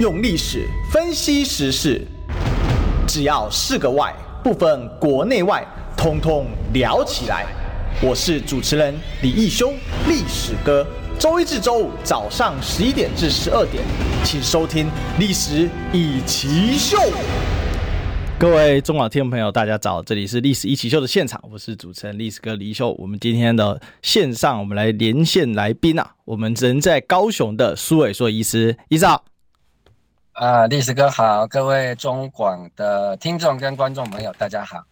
[0.00, 2.04] 用历史分析时事，
[3.06, 5.64] 只要是个“外”，不分国内外，
[5.96, 7.46] 通通聊起来。
[8.02, 9.72] 我是主持人李义修，
[10.08, 10.84] 历史哥。
[11.16, 13.84] 周一至周五早上十一点至十二点，
[14.24, 14.86] 请收听
[15.20, 16.98] 《历史一起秀》。
[18.36, 20.02] 各位中广听众朋友，大家早！
[20.02, 22.90] 这里是历史一起秀的现场，我是主持人历史哥李修。
[22.98, 29.24] 我们今天的线上，我们来连线来宾啊，我们人在高雄的苏伟硕医师，医师好。
[30.34, 34.82] 啊，历史哥好，各位中广的听众跟观众朋友，大家好。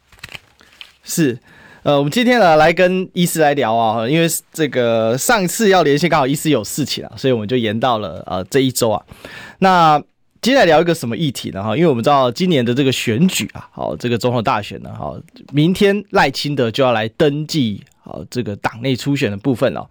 [1.02, 1.36] 是，
[1.82, 9.04] 呃，我们今天呢来跟医师来聊啊，因为这个上次要连线，刚好医师有事情啊，所以我们就延到了呃这一周啊，
[9.58, 10.02] 那。
[10.40, 11.62] 接下来聊一个什么议题呢？
[11.62, 15.14] 哈，因为我们知道今年的这个选举啊，好，这个总统大选呢，哈，
[15.52, 19.88] 明天赖清德就要来登记，好，这个党内初选的部分了。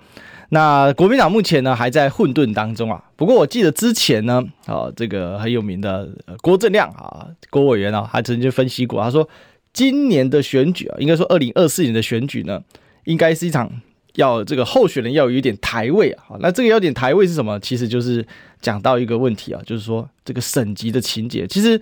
[0.54, 3.02] 那国民党目前呢还在混沌当中啊。
[3.16, 6.10] 不过我记得之前呢，啊，这个很有名的
[6.42, 9.28] 郭正亮啊，郭委员啊，还曾经分析过，他说
[9.74, 12.62] 今年的选举啊，应该说二零二四年的选举呢，
[13.06, 13.82] 应该是一场。
[14.16, 17.58] 要这个候选人要有一点台位啊，那这个有点台位是什么？
[17.62, 18.28] 其实就是
[18.60, 21.48] 讲到一个问题啊，就是说这个省级的情节。
[21.48, 21.82] 其实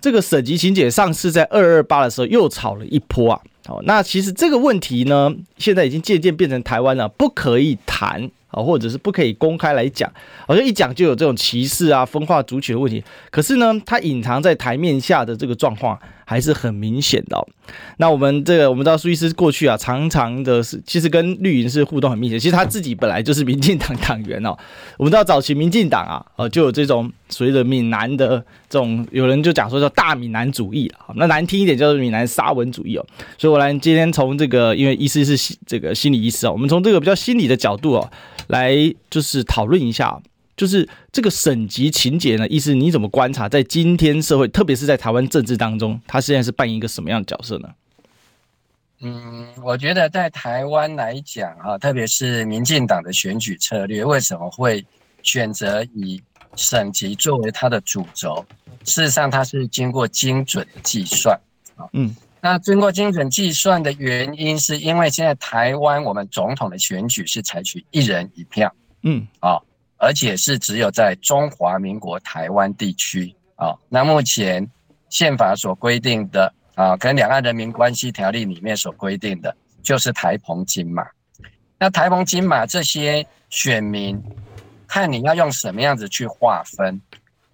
[0.00, 10.12] 这个省级情节上次在二二八的时候又炒了一波啊，好，那其实这个问题呢，现在已经渐渐变成台湾了不可以谈啊，或者是不可以公开来讲，
[10.46, 13.04] 好像一讲就有这种歧视啊、分化族群的问题。
[13.30, 15.98] 可是呢，它隐藏在台面下的这个状况。
[16.30, 17.44] 还是很明显的哦。
[17.96, 22.38] 那我们这个，我们知道苏医师过去啊，常常的是其实跟绿营是互动很密切。
[22.38, 24.56] 其实他自己本来就是民进党党员哦。
[24.96, 31.14] 我们知道早期民进党啊，呃，就有这种随着闽南的这种，有人就讲说叫大闽南主义啊。
[31.16, 33.06] 那难听一点叫做闽南沙文主义哦。
[33.38, 38.10] 所以我来今天从这个，因为医师是这个心理医师啊，我们从这个比较心理的角度哦，
[38.48, 38.74] 来
[39.08, 40.20] 就是讨论一下。
[40.56, 47.68] 就是这个省级情节呢，意思你怎么观察，在今天社会，特别是在台湾政治当中，他现在是扮演一个什么样的角色呢？
[49.00, 54.84] 嗯，我觉得在台湾来讲啊，特别是民进党的选举策略，为什么会
[55.22, 56.20] 选择以
[56.56, 58.44] 省级作为它的主轴？
[58.84, 61.38] 事实上，它是经过精准的计算
[61.76, 61.84] 啊。
[61.92, 68.74] 嗯，那经过精准计算的原因，是因为现在台湾我们总统的选举是采取一人一票。
[69.02, 69.58] 嗯，啊。
[70.02, 74.66] 而且是只有在中华民国台湾地区啊，那目前
[75.10, 81.06] 宪法所规定的啊，跟两岸人民关系条例里面所规定的，就是台澎金马。
[81.78, 84.18] 那台澎金马这些选民，
[84.90, 87.00] 看你要用什么样子去划分。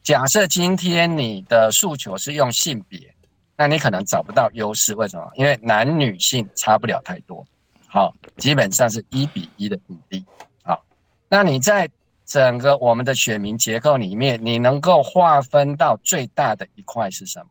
[0.03, 3.15] 假设今天你的诉求是用性别，
[3.55, 4.95] 那你可能找不到优势。
[4.95, 5.31] 为什么？
[5.35, 7.47] 因为男女性差不了太多，
[7.89, 10.25] 好，基本上是一比一的比例。
[10.63, 10.83] 好，
[11.29, 11.87] 那你在
[12.25, 17.49] 整个我们的选民结构里面，你能够划分到最大的一块是什么？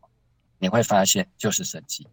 [0.58, 2.04] 你会发现就是省级，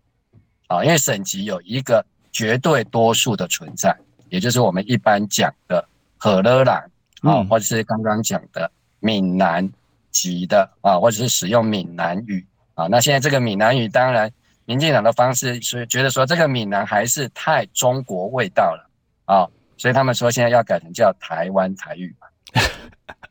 [0.67, 3.97] 啊，因为省级有一个绝对多数的存在，
[4.29, 5.83] 也就是我们一般讲的
[6.19, 6.79] 可勒郎
[7.23, 8.69] 啊，或者是刚刚讲的
[8.99, 9.67] 闽南
[10.11, 12.45] 籍的啊，或者是使用闽南语
[12.75, 12.87] 啊。
[12.87, 14.31] 那现在这个闽南语，当然
[14.65, 18.89] 民进党的方式是觉得说这个闽南还是太中国味道了
[19.25, 19.47] 啊，
[19.77, 22.15] 所以他们说现在要改成叫台湾台语。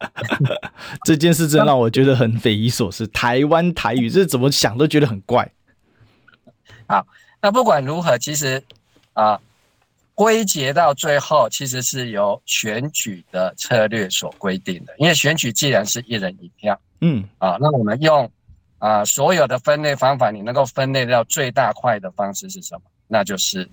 [1.04, 3.06] 这件事真让我觉得很匪夷所思。
[3.08, 5.48] 台湾台语，这怎么想都觉得很怪。
[6.88, 7.06] 好，
[7.40, 8.60] 那不管如何，其实
[9.12, 9.40] 啊，
[10.14, 14.94] 归结到最后，其实是由选举的策略所规定的。
[14.98, 18.30] 因为选举既然是一人一票，嗯，啊，那我们用
[18.78, 22.82] 啊所有的分类方法，你能够分类到最大块的方式是什么？
[23.08, 23.68] 那就是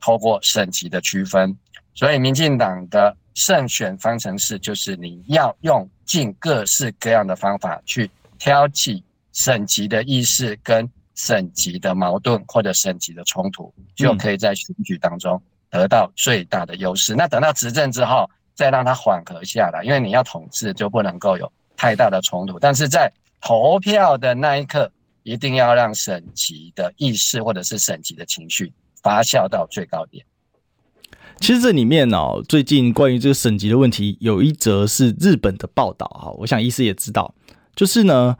[0.00, 1.56] 透过省级的区分。
[1.94, 3.16] 所以，民进党的。
[3.36, 15.38] 胜选方程式就是你要用尽各式各样的方法去挑起省级的意识跟省级的矛盾或者省级的冲突，就可以在选举当中
[15.76, 17.14] 得到最大的优势。
[17.14, 22.58] 那等到执政之后，再让它缓和下来，因为你要统治就不能够有太大的冲突。
[22.58, 24.90] 但是在投票的那一刻，
[25.22, 30.24] 一定要让省籍的意识或者是省籍的情绪发酵到最高点。
[31.38, 36.30] 其实这里面哦，最近关于这个省籍的问题，有一则是日本的报道哈。
[36.38, 37.34] 我想医师也知道，
[37.74, 38.34] 就是呢，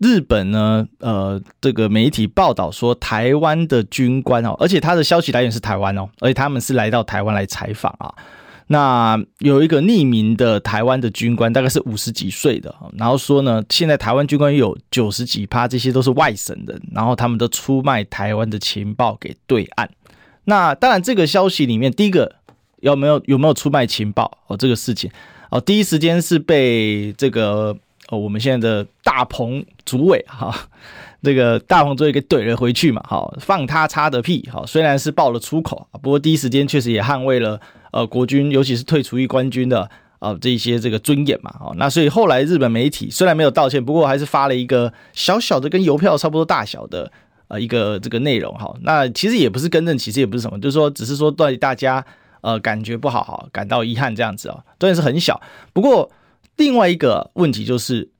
[0.00, 8.14] 日本呢，呃，这个媒体报道说，台湾的军官哦，而且他的消息来源是台湾哦，而且他们是来到台湾来采访啊。
[8.68, 19.90] 那有一个匿名的台湾的军官，大概是五十几岁的，然后说呢，现在台湾军官有九十几趴，这些都是外省人，然后他们都出卖台湾的情报给对岸。
[20.44, 22.36] 那当然，这个消息里面，第一个。
[22.80, 24.56] 有没有有没有出卖情报哦？
[24.56, 25.10] 这个事情
[25.50, 27.76] 哦，第一时间是被这个
[28.08, 30.54] 呃我们现在的大鹏主委哈，
[31.22, 37.60] 这个大鹏主委给怼了回去嘛，好放他插的屁，好虽然是爆了粗口，不过第一时间确实也捍卫了
[37.92, 39.82] 呃国军，尤其是退出役官军的
[40.18, 47.10] 啊、呃、这些这个尊严嘛，哦那所以后来日本媒体虽然没有道歉，不过还是发了一个小小的跟邮票差不多大小的
[47.48, 52.04] 呃一个这个内容哈，那其实也不是更正，其实也不是什么，就是说只是说对大家。
[52.40, 55.42] 呃，感觉不好，好，感到遗憾这样子哦，当然是很小。
[55.72, 56.08] 不过
[56.58, 58.10] 另外一个问题就是，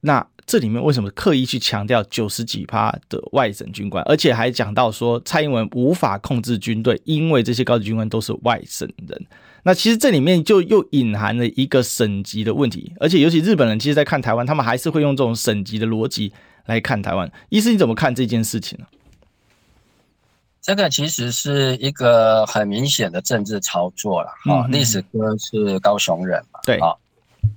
[0.00, 9.26] 那这里面为什么刻意去强调九十几趴的外省军官，而且还讲到说蔡英文无法控制军队，因为这些高级军官都是外省人。
[9.62, 16.32] 那其实这里面就又隐含了一个省级的问题，而且尤其日本人其实在看台湾，他们还是会用这种省级的逻辑
[16.66, 17.30] 来看台湾。
[17.50, 18.86] 医师你怎么看这件事情呢？
[20.60, 24.66] 这个其实是一个很明显的政治操作了哈。
[24.68, 26.60] 历史哥是高雄人嘛？
[26.64, 26.94] 对啊，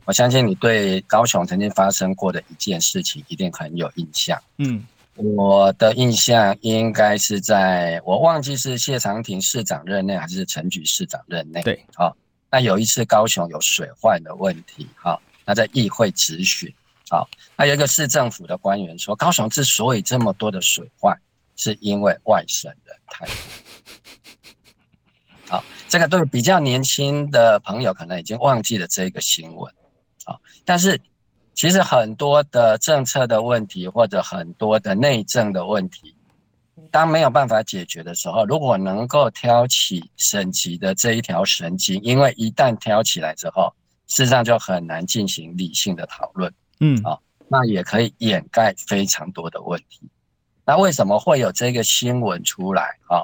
[0.05, 4.41] 我相信你对高雄曾经发生过的一件事情一定很有印象。
[4.57, 4.85] 嗯，
[5.15, 11.61] 我的印象应该是在我忘记是谢长廷市长任内还是陈菊市长任内。
[11.61, 12.15] 对，好，
[12.49, 16.73] 那有一次高雄有水患的问题，好，那在议会质询，
[17.09, 17.27] 好，
[17.57, 21.17] 那有一个市政府的官员说，高雄之所以这么多的水患。
[21.57, 23.33] 是因为外省人太多。
[25.47, 29.73] 好，这个对比较年轻的朋友可能已经忘记了这个新闻。
[30.23, 30.99] 好，但是
[31.53, 36.15] 其实很多的政策的问题或者很多的内政的问题，
[36.89, 43.71] 当没有办法解决的时候，如果能够挑起省级的这一条神经，因为一旦挑起来之后，
[44.07, 46.51] 事实上就很难进行理性的讨论。
[46.79, 50.01] 嗯，好，那也可以掩盖非常多的问题。
[50.65, 53.21] 那为什么会有这个新闻出来啊？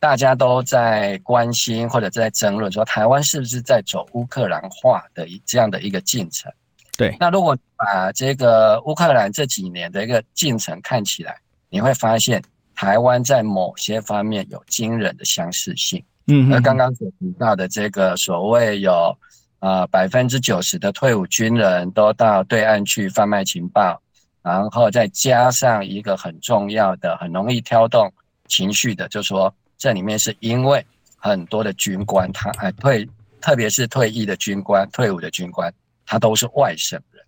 [0.00, 6.52] 大家都在关心或者在争论，说台湾是不是在走乌克兰化的这样的一个进程？
[6.96, 7.16] 对。
[7.18, 11.36] 那如果把这个乌克兰这几年的一个进程看起来，
[11.68, 12.42] 你会发现
[12.74, 16.02] 台湾在某些方面有惊人的相似性。
[16.26, 16.52] 嗯。
[16.52, 19.16] 而刚刚所提到的这个所谓有
[19.58, 24.00] 啊百分之九十的退伍军人都到对岸去贩卖情报。
[24.40, 28.10] 然后再加上一个很重要的、很容易挑动
[28.46, 30.84] 情绪的，就是说这里面是因为
[31.16, 33.08] 很多的军官他还退，
[33.40, 35.72] 特别是退役的军官、退伍的军官，
[36.04, 37.24] 他都是外省人。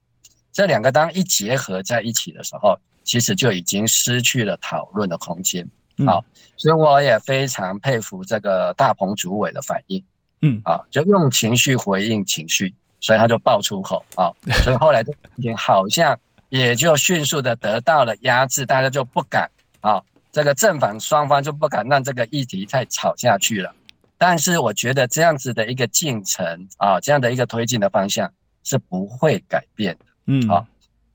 [0.52, 5.66] 这两个当一结合在一起的时候，其实就已经失去了讨论的空间。
[6.04, 6.24] 好，
[6.56, 10.04] 所以我也非常佩服这个大鹏主委的反应。
[10.42, 14.32] 嗯，啊，就用情绪回应情绪，所以他就爆粗口啊，
[14.64, 16.18] 所以后来这事情好像。
[16.48, 19.48] 也就迅速的得到了压制，大家就不敢
[19.82, 23.74] 啊，这个正反双方就不敢让这个议题再吵下去了。
[24.18, 28.32] 但是我觉得这样子的一个进程啊，这样的一个推进的方向
[28.64, 30.04] 是不会改变的。
[30.26, 30.66] 嗯，好，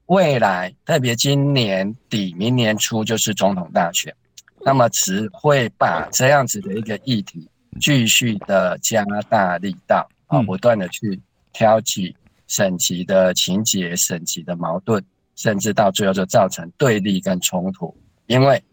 [0.07, 4.13] 未来特别今年底、明年初就是总统大选，
[4.65, 11.19] 那么只会把这样子的一个议题继续的加大力道啊，不断的去
[11.53, 12.15] 挑起
[12.47, 15.03] 省级的情节、省级的矛盾。
[15.37, 17.93] 甚至到最后就造成对立跟冲突，
[18.27, 18.63] 因为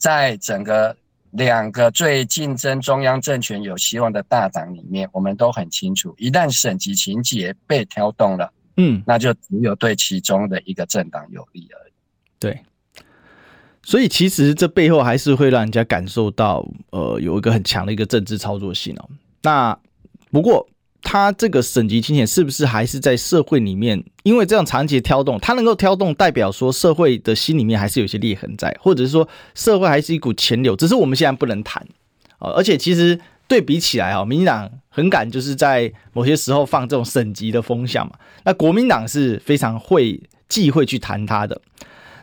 [0.00, 0.96] 在整个
[1.30, 11.92] 两个最竞争中央政权有希望的大党里面，我们都很清楚，一旦省级情节被挑动了，嗯，那就只有对其中的一个政党有利而已。
[12.38, 12.60] 对，
[13.82, 19.08] 所以其实这背后还是会让人家感受到，呃，有一个很强的一个政治操作性哦。
[19.42, 19.78] 那
[20.32, 20.66] 不过。
[21.02, 24.02] 他这个省级情节是不是还是在社会里面？
[24.22, 31.84] 因为这样长期挑动，他能够挑动，代表说社会的心里面还是有些裂痕在，或者是说社会还是一股潜流，只是我们现在不能谈
[32.38, 32.50] 啊。
[32.50, 38.12] 而且其实对比起来啊，民进党很敢就是在某些时候放这种省级的风向嘛。
[38.44, 41.60] 那国民党是非常会忌讳去谈他的。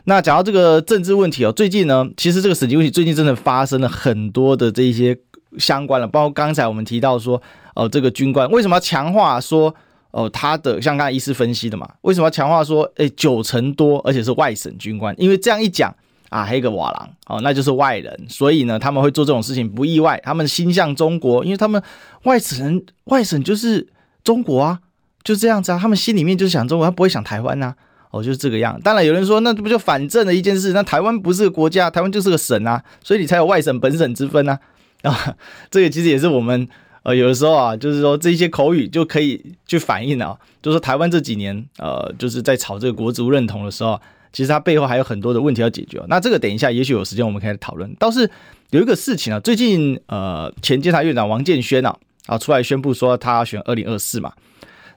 [0.04, 5.18] 那讲到这个政治问题哦，最近呢，其实这个省级问题最近真的发生了很多的这一些
[5.56, 7.40] 相关的，包括刚才我们提到说。
[7.74, 9.72] 哦，这个军官为什么要强化说
[10.10, 15.14] 哦，他的像刚才医师分析的嘛，为什么要强化说诶九成多，而且是外省军官？
[15.16, 15.94] 因为这样一讲
[16.28, 20.20] 啊，黑个瓦郎哦，那就是外人，所以呢他们会做这种事情不意外。
[20.24, 21.80] 他们心向中国，因为他们
[22.24, 23.86] 外省人外省就是
[24.24, 24.80] 中国啊，
[25.22, 27.76] 就这样子啊，他们心里面就是想中国，他不会想台湾呐、啊。
[28.10, 28.76] 哦，就是这个样。
[28.82, 30.72] 当然有人说，那这不就反正的一件事？
[30.72, 34.58] 那台湾不是个国家，台湾就是个省啊，所以你才有外省本省之分啊。
[35.02, 35.36] 啊，
[35.70, 36.68] 这个其实也是我们。
[37.04, 43.98] 呃，有的时候啊，就是说这些口语就可以去反映啊，就是说台湾这几年，呃，就是在炒这个国族认同的时候，
[44.30, 46.02] 其实它背后还有很多的问题要解决。
[46.08, 47.94] 那这个等一下，也许有时间我们可以来讨论。
[47.94, 48.28] 倒是
[48.70, 54.30] 有一个事情啊，最近呃，前监察院长王建煊啊，啊出来宣布说他要选二零二四嘛。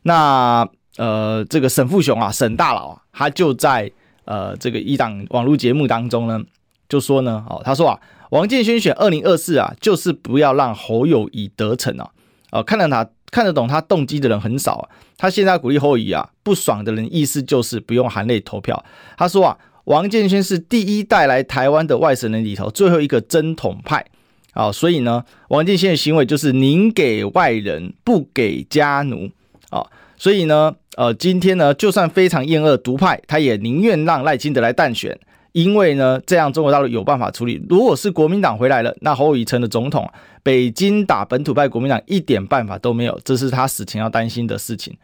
[0.01, 0.67] 那
[0.97, 3.89] 呃，这个沈富雄啊，沈大佬啊，他就在
[4.25, 6.41] 呃这个一档网络节目当中呢，
[6.89, 7.97] 就说呢，哦，他说啊，
[8.31, 12.09] 王建煊选二零二四啊，就是不要让侯友宜得逞啊，
[12.51, 18.83] 哦，看得他看得懂他动机的人很少啊，他现在鼓励侯友宜啊，不爽的人意思就是不用含泪投票。
[19.17, 24.05] 他说啊，王建煊是第一代来台湾的外省人里头最后一个真统派
[24.53, 29.29] 啊，所以呢，王建煊的行为就是宁给外人，不给家奴
[29.69, 29.85] 啊，
[30.17, 30.75] 所以呢。
[30.97, 35.17] 呃，今天呢，就算非常厌恶独派，他也宁愿让赖清德来当选，
[35.51, 37.63] 因为呢，这样中国大陆有办法处理。
[37.69, 40.09] 如果是国民党回来了，那侯友宜成了总统，
[40.43, 44.97] 北京打本土派国民党一点办法都没有，这是他死前要担心的事情。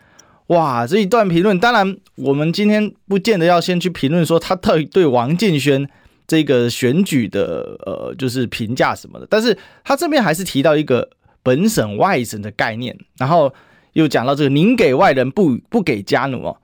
[0.48, 5.88] 哇，这一段评论，当然我们今天不见得要先去评论说他到底对王建煊
[6.26, 11.10] 这个选举的呃，就是评价什么的，但是他这边还是提到一个
[11.44, 13.54] 本省外省的概念，然后。
[13.94, 16.58] 又讲到这个，宁给外人不不给家奴哦，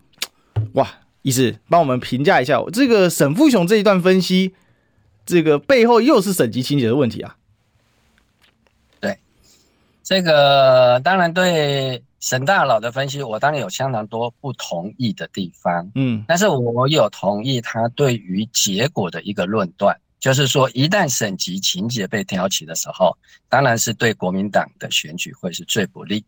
[0.73, 0.87] 哇，
[1.23, 4.53] 医师帮我们评价一下这个沈富雄这一段分析，
[5.25, 7.35] 这个背后又是省级情节的问题啊？
[8.99, 9.17] 对，
[10.03, 26.23] 这个当然对沈大佬的分析，我当然有相当多不同意的地方，嗯，但是我有同意他对于结果的一个论断，就是说一旦省级情节被挑起的时候，当然是对国民党的选举会是最不利。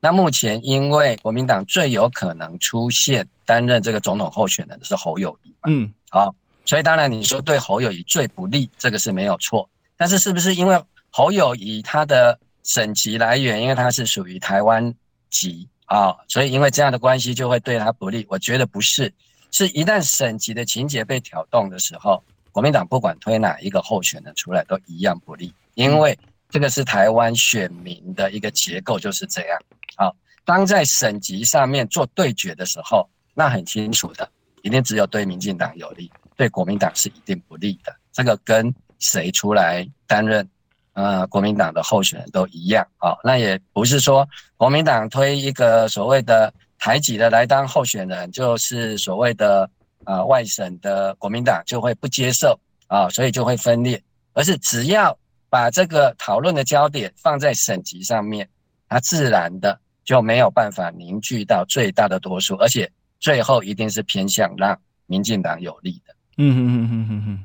[0.00, 6.32] 那目前，因为国民党最有可能出现担任这个总统候选人的是侯友宜，嗯，好，
[6.64, 9.68] 所以当然你说对侯友谊最不利，这个是没有错。
[9.96, 14.94] 但是是不是因为侯友谊他的省级来源，因为他是属于台湾
[15.30, 18.24] 籍啊，所以因为这样的关系就会对他不利？
[18.28, 19.12] 我觉得不是，
[19.50, 26.16] 是一旦省级的情节被挑动的时候，国民党不管推哪一个候选人出来都一样不利，因为
[26.48, 29.58] 这个是台湾选民的一个结构就是这样。
[29.96, 30.14] 好，
[30.44, 34.28] 当在省级上面做对决的时候，那很清楚的，
[34.62, 37.94] 一定只有对民进党有利，对国民党是一定不利的。
[38.12, 40.48] 这个跟谁出来担任
[40.94, 49.70] 呃国民党的候选人都一样啊、那也不是说国民党推一个所谓的台籍的来当候选人，就是所谓的
[50.04, 54.02] 呃外省的国民党就会不接受啊、所以就会分裂，
[54.32, 55.16] 而是只要
[55.50, 58.48] 把这个讨论的焦点放在省级上面，
[58.88, 59.80] 它自然的。
[60.04, 62.90] 就没有办法凝聚到最大的多数，而且
[63.20, 66.14] 最后一定是偏向让民进党有利的。
[66.38, 67.44] 嗯哼哼哼哼哼，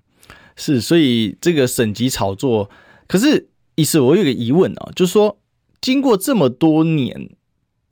[0.55, 2.69] 是，所以这个省级炒作，
[3.05, 5.37] 可是意思我有个疑问啊，就是说
[5.81, 7.31] 经过这么多年，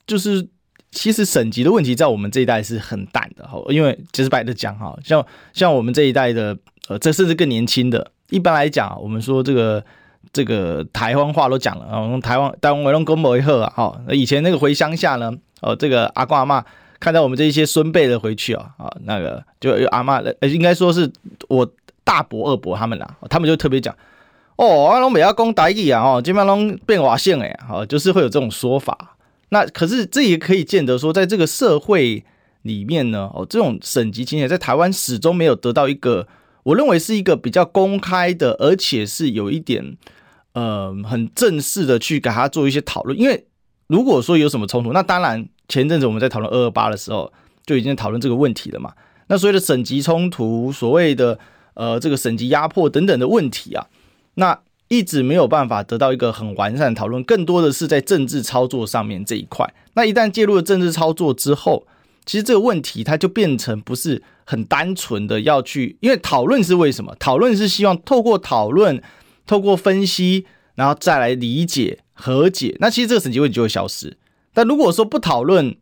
[0.08, 0.48] 就是
[0.92, 9.84] 其实省级的问题在我们这一代是很淡的哈，因为直白的讲哈，像像我们这一代的呃，这甚至更年轻的，一般来讲，我们说这个。
[10.34, 16.64] 这个台湾话都讲了啊，用台湾台湾为龙公某一贺啊，哈，以前那个回乡下呢，哦，这个阿公阿嬷
[17.00, 21.12] 看到我们这一些孙辈的回去啊，啊，那个就阿妈，呃，应该说是
[21.50, 21.70] 我
[22.04, 23.96] 大伯二伯他们啦，他们就特别讲，
[24.56, 29.18] 哦，阿龙美阿公台语啊，哦，基本上变瓦线哎，哦，就是会有这种说法。
[29.50, 32.24] 那可是这也可以见得说，在这个社会
[32.62, 36.26] 里面呢，哦，这种省级情节在台湾始终没有得到一个，
[36.64, 39.98] 我认为是一个比较公开的，而且是有一点。
[40.54, 43.46] 呃，很正式的去给他做一些讨论，因为
[43.88, 47.32] 如果说有什么冲突，那当然前阵子我们在讨论二二八的时候
[47.66, 48.92] 就已经在讨论这个问题了嘛。
[49.28, 51.40] 那所谓的省级冲突，所谓的
[51.76, 53.88] 呃这个省级压迫等等的问题啊，
[54.34, 59.74] 那一直没有办法得到一个很完善的讨论，更多的是在政治操作上面这一块。
[59.94, 61.88] 那一旦介入了政治操作之后，
[62.26, 67.16] 其实这个问题它就变成不是很单纯的要去，因为讨论是为什么？
[67.20, 69.02] 讨论是希望透过讨论。
[69.48, 74.16] 透过分析，然后再来理解和解，那其实这个省籍问题就会消失。
[74.54, 75.76] 但如果说不讨论，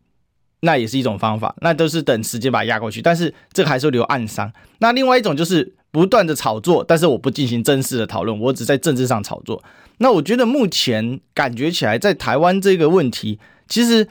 [0.61, 2.99] 那也是一种方法，那都是等时间把它压过去。
[2.99, 4.51] 但是这个还是会留暗伤。
[4.79, 9.61] 那另外一种就是不断的炒作，但是我不进行正式的讨论，我只在政治上炒作。
[9.97, 14.07] 那我觉得目前感觉起来，在台湾这个问题，其实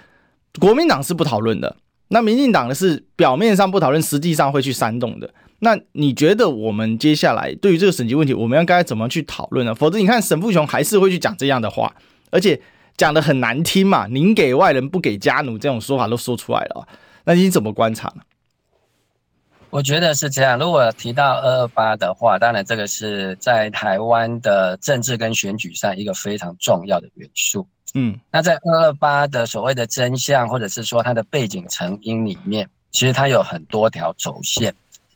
[0.61, 1.79] 国民党是不讨论的，
[2.09, 5.33] 那民进党的是表面上不讨论，实际上会去煽动的。
[5.61, 9.75] 那你觉得我们接下来对于这个审计问题，我们要该怎么去讨论呢？
[9.75, 11.95] 否则你看沈富雄还是会去讲这样的话，
[12.31, 12.61] 而且
[12.97, 16.89] 讲的很难听嘛，“宁给外人，不给家奴”这种说法都说出来了。
[17.25, 18.23] 那你怎么观察呢？
[19.71, 20.59] 我觉得是这样。
[20.59, 27.67] 如果提到二二八的话，当然这个是在台湾的政治跟选举上一个非常重要的元素。
[27.95, 34.75] 嗯，那在二二八的所谓的真相，或者是说它的背景成因里面，其实它有很多条轴线。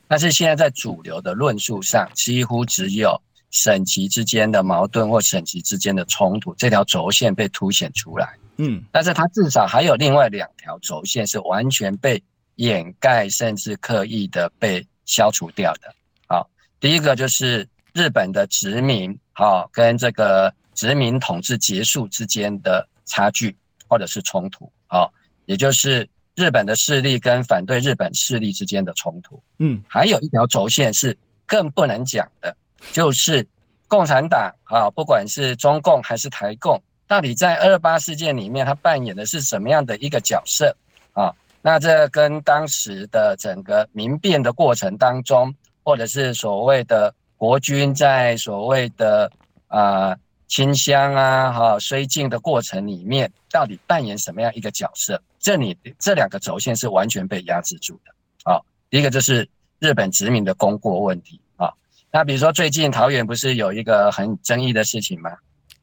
[0.08, 8.34] 但是现在在主流的论述上，几乎只有省级之间的矛盾或省级之间的冲突这条轴线被凸显出来。
[8.56, 12.22] 嗯，但是它至少还有另外两条轴线是完全被
[12.56, 15.94] 掩盖，甚至刻意的被消除掉的。
[16.26, 16.48] 好，
[16.78, 23.56] 第一个就是日本的殖民，好，跟这个殖民统治结束之间的差距
[23.88, 25.12] 或者是冲突，好，
[25.46, 29.42] 也就是日本的势力跟反对日本势力之间的冲突。
[29.58, 32.56] 嗯，还有一条轴线是更不能讲的，
[32.92, 33.46] 就是
[33.86, 36.82] 共产党啊，不管是中共还是台共。
[37.06, 40.74] 到底在二二八事件里面，他扮演的是什么样的一个角色
[41.12, 41.30] 啊？
[41.60, 49.30] 那这跟当时的整个民变的过程当中，或者是所谓的国军在所谓的
[49.68, 50.16] 啊
[50.52, 55.18] 清香啊、哈绥靖的过程里面，到底扮演什么样一个角色？
[55.38, 58.60] 这里这两个轴线是完全被压制住的啊。
[58.90, 61.72] 第一个就是日本殖民的功过问题啊。
[62.10, 65.30] 那比如说最近桃园不是有一个很争议的事情吗？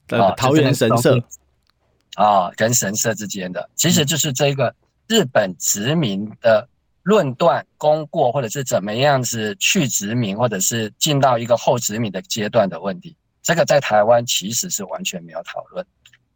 [0.10, 1.20] 啊，桃园神社
[2.14, 4.76] 啊，跟神社之间的，其实就是这个
[5.08, 6.70] 日本殖民的
[7.02, 13.16] 论断功过，或者是怎么样子去殖民，或者是进到一个后殖民的阶段的问题。
[13.50, 15.84] 这个在台湾其实是完全没有讨论。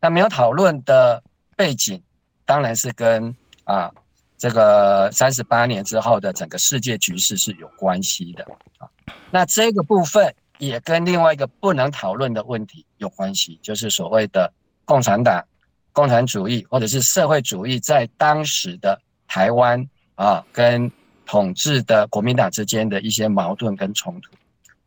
[0.01, 1.21] 那没有讨论的
[1.55, 2.01] 背景，
[2.43, 3.31] 当然是跟
[3.65, 3.91] 啊
[4.35, 8.43] 这个三十八年之后的整个世界局势是有关系的
[8.79, 8.89] 啊。
[9.29, 10.33] 那这个部分。
[10.59, 14.49] 也跟另外一个不能讨论的问题有关系，就是所谓的
[14.85, 15.43] 共产党、
[15.91, 20.89] 共产主义或者是社会主义在当时的台湾啊，跟
[21.25, 24.31] 统治的国民党之间的一些矛盾跟冲突。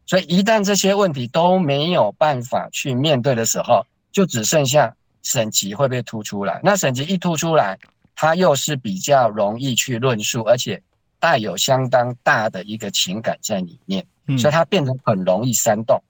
[0.07, 6.61] 所以一旦这些问题都没有办法去面对的时候，就只剩下省级会被突出来。
[6.63, 7.79] 那省级一突出来，
[8.15, 10.81] 它又是比较容易去论述，而且
[11.19, 14.07] 带有相当大的一个情感在里面。
[14.37, 16.03] 所以它变成很容易煽动，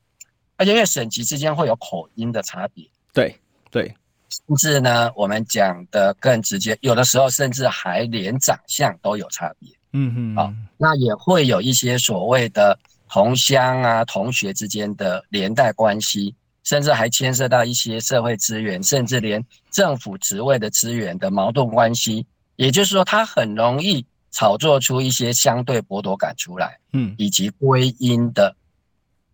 [0.56, 3.36] 而且因为省级之间会有口音的差别，对
[3.70, 3.94] 对，
[4.30, 24.04] 甚至呢，我们讲的更直接，有的时候甚至还连长相都有差别，嗯嗯，好，那也会有一些所谓的同乡啊、同学之间的连带关系，甚至还牵涉到一些社会资源，甚至连政府职位的资源的矛盾关系，也就是说，它很容易。
[24.32, 28.54] 炒作出一些相对剥夺感出来，嗯，以及归因的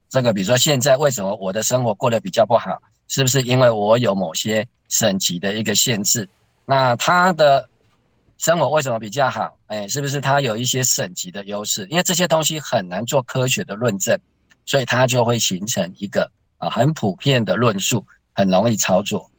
[0.08, 6.28] 这个，比如说现在为什么我的生活过得比较不好，是不是因为我有某些省级的一个限制？
[6.64, 7.68] 那他的
[8.42, 9.56] 生活为什么比较好？
[9.68, 11.86] 哎，是不是它有一些省级的优势？
[11.88, 14.18] 因为这些东西很难做科学的论证，
[14.66, 16.28] 所以它就会形成一个
[16.58, 19.30] 啊很普遍的论述，很容易操作。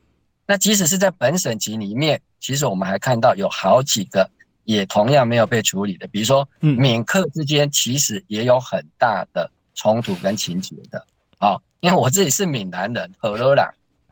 [0.47, 4.29] 那即使是在本省级里面，其实我们还看到有好几个。
[4.65, 11.05] 也同样没有被处理的，比如说，闽客之间其实也有很大的冲突跟情节的。
[11.37, 13.65] 啊，因为我自己是闽南人，河洛人，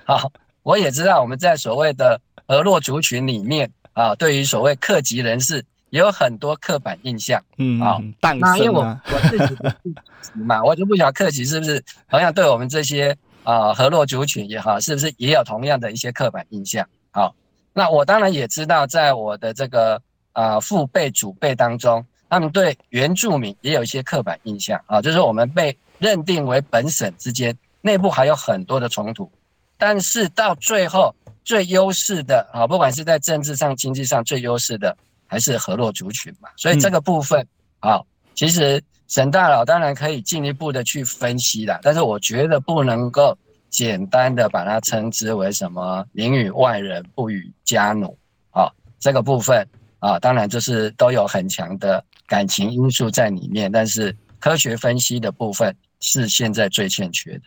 [0.03, 0.29] 啊，
[0.61, 7.43] 我也知道我们在所谓的河洛族群里面，啊，对于所谓客籍人士也有很多刻板印象。
[7.57, 16.87] 嗯，啊，那因为我我自己是嘛，我就不晓得客籍是不是同样对我们这些啊河洛族群也好，是不是也有同样的一些刻板印象？
[17.11, 17.35] 好，
[17.73, 20.01] 那我当然也知道，在我的这个。
[20.33, 29.29] 啊，父辈、祖辈当中，他们对原住民也有一些刻板印象啊，就是我们被认定为本省之间内部还有很多的冲突，
[29.77, 34.95] 但是到最后最优势的啊，不管是在政治上、经济上最优势的，
[35.27, 36.49] 还是河洛族群嘛。
[36.55, 37.45] 所以这个部分
[37.79, 38.01] 啊，
[38.35, 43.37] 其实沈大佬当然可以进一步的去分析啦，但是我觉得不能够
[43.69, 48.17] 简单的把它称之为什么“宁与外人，不与家奴”
[48.51, 49.67] 啊，这个部分。
[50.01, 57.43] 啊，当然就是都有很强的感情因素在里面，但是科学分析的部分是现在最欠缺的。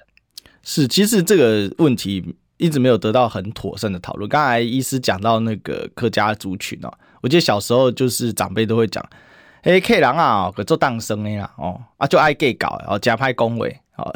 [0.62, 2.24] 是，其实这个问题
[2.64, 4.28] 一直没有得到很妥善的讨论。
[4.28, 9.04] 刚才医师讲到那个客家族群哦，我记得小时候就是长辈都会讲，
[9.62, 14.10] 哎，客人啊，可做当生的呀，哦，啊就爱 gay 搞，然后加派恭维，哦，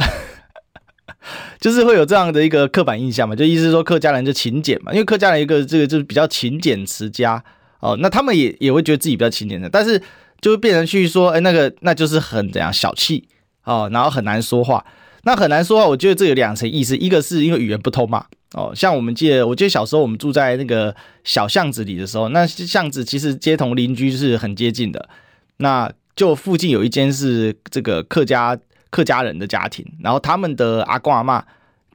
[1.61, 7.45] 就是会有这样的一个刻板印象嘛，就意思说客家人就勤俭嘛，因为客家人一个这个就是比较勤俭持家。
[7.81, 10.03] 哦，那他们也也会觉得自己比较勤俭的，但是
[10.41, 13.29] 就会变成去说，哎、那个那就是很怎样小气
[13.63, 14.85] 哦，然后很难说话。
[15.23, 18.27] 那很难说话，我觉得这有两层意思，一个是因为语言不通嘛。
[18.55, 25.09] 哦，像我们记得，我记得小时候我们住在那个小巷子里的时候，那巷子其实街同邻居是很接近的。
[25.59, 28.59] 那就附近有一间是这个客家
[28.91, 31.43] 客家人的家庭，然后他们的阿公阿嬷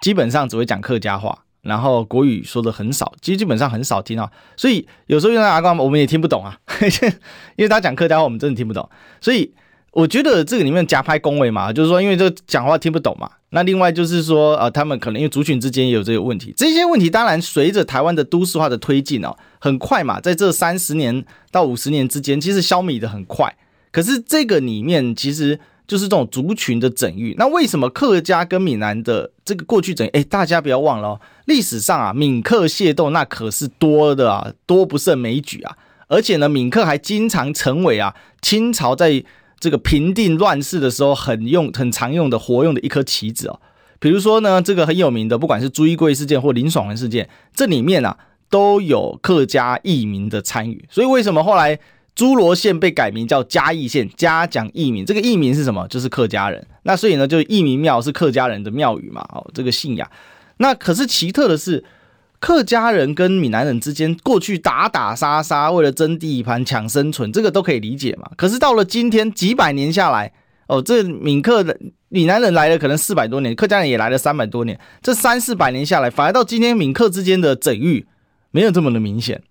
[0.02, 1.40] 基本上只会讲客家话。
[1.64, 6.60] 然后国语说的很少，其实基本上很少听到，所以有时候用到阿公阿妈我们也听不懂啊，
[7.56, 8.90] 因为他讲客家话我们真的听不懂，
[9.22, 9.50] 所以
[9.94, 13.30] 我觉得这个里面夹拍恭维嘛，就是说因为这讲话听不懂嘛。
[13.50, 16.52] 那另外就是说，呃，他们可能因为族群之间也有这个问题。
[16.58, 23.56] 这些问题当然随着台湾的都市化的推进哦，很快嘛，在这三十年到五十年之间，其实消弭的很快。
[23.92, 27.36] 可是这个里面其实就是这种族群的整育。
[27.38, 30.10] 那为什么客家跟闽南的这个过去整育？
[30.10, 35.78] 哎，大家不要忘了哦，历史上啊，闽客械斗那可是多的啊，多不胜枚举啊。
[36.08, 39.24] 而且呢，闽客还经常成为啊清朝在
[39.64, 43.62] 这个平定乱世的时候很用、很常用的活用的一颗棋子哦。
[43.98, 48.18] 比如说呢，这个很有名的，不管是朱一贵事件或林爽文事件，这里面啊
[48.50, 50.84] 都有客家义民的参与。
[50.90, 51.80] 所以为什么后来
[52.14, 54.10] 诸罗县被改名叫嘉义县？
[54.18, 55.88] 嘉讲义民，这个义民是什么？
[55.88, 56.68] 就是客家人。
[56.84, 59.26] 那所以呢，就义民庙是客家人的庙宇嘛。
[59.34, 60.06] 哦，这个信仰。
[60.58, 61.86] 那可是奇特的是。
[62.44, 68.30] 客家人跟闽南人之间过去打打杀杀，为了争地盘、抢生存，这个都可以理解嘛。
[68.36, 70.30] 可是到了今天，几百年下来，
[70.68, 71.80] 哦，这闽客的
[72.10, 78.06] 闽南人来了可能四百多年，客家人也来了三百多年，这三四百年下来，反而到今天闽客之间的整域
[78.52, 79.42] 没有这么的明显，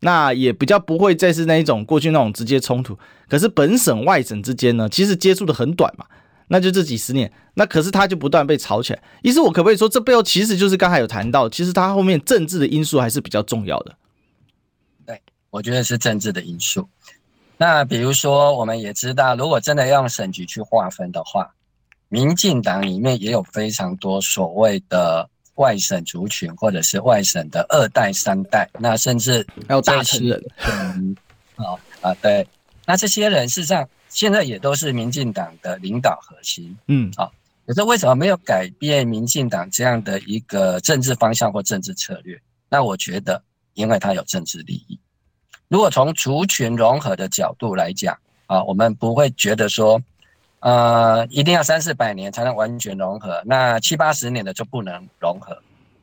[0.00, 2.98] 那也比较不会再是那一种过去那种直接冲突。
[3.28, 6.04] 可是本省外省之间呢，其实接触的很短嘛。
[6.52, 9.00] 那就这几十年，那可是他就不断被炒起来。
[9.22, 13.94] 意思我可不可以说，这背后其实就是刚才有谈到，其实他后面政治的因素还是比较重要的。
[15.06, 16.88] 对，我觉得是政治的因素。
[17.56, 21.48] 那比如说，我们也知道，如果真的要用省级去划分的话，
[22.08, 30.44] 民进党里面也有非常多所谓的外省族群，或者是外省的二代、三代，那甚至还有大城人。
[30.68, 31.16] 嗯，
[31.54, 32.44] 好啊，对，
[32.84, 33.88] 那这些人事实上。
[34.10, 37.32] 现在也都是民进党的领导核心，嗯，好，
[37.64, 42.38] 可是为什么没有改变民进党这样的一个政治方向或政治策略？
[42.68, 43.40] 那我觉得，
[43.74, 44.98] 因为他有政治利益。
[45.68, 50.02] 如果从族群融合的角度来讲，啊，我们不会觉得说，
[50.58, 55.56] 呃，一定要三四百年才能完全融合，那七八十年的就不能融合。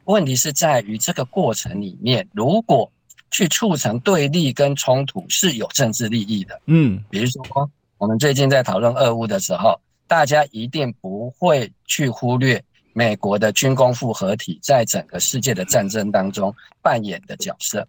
[0.06, 2.90] 问题是在于这个过程里面，如果
[3.32, 7.70] 去促成对立跟冲突，是有政治利益的，嗯，比如说。
[7.98, 17.88] 我们最近在讨论俄乌的时候，大家一定不会去忽略美国的军工复合体在整个世界的战争当中扮演的角色。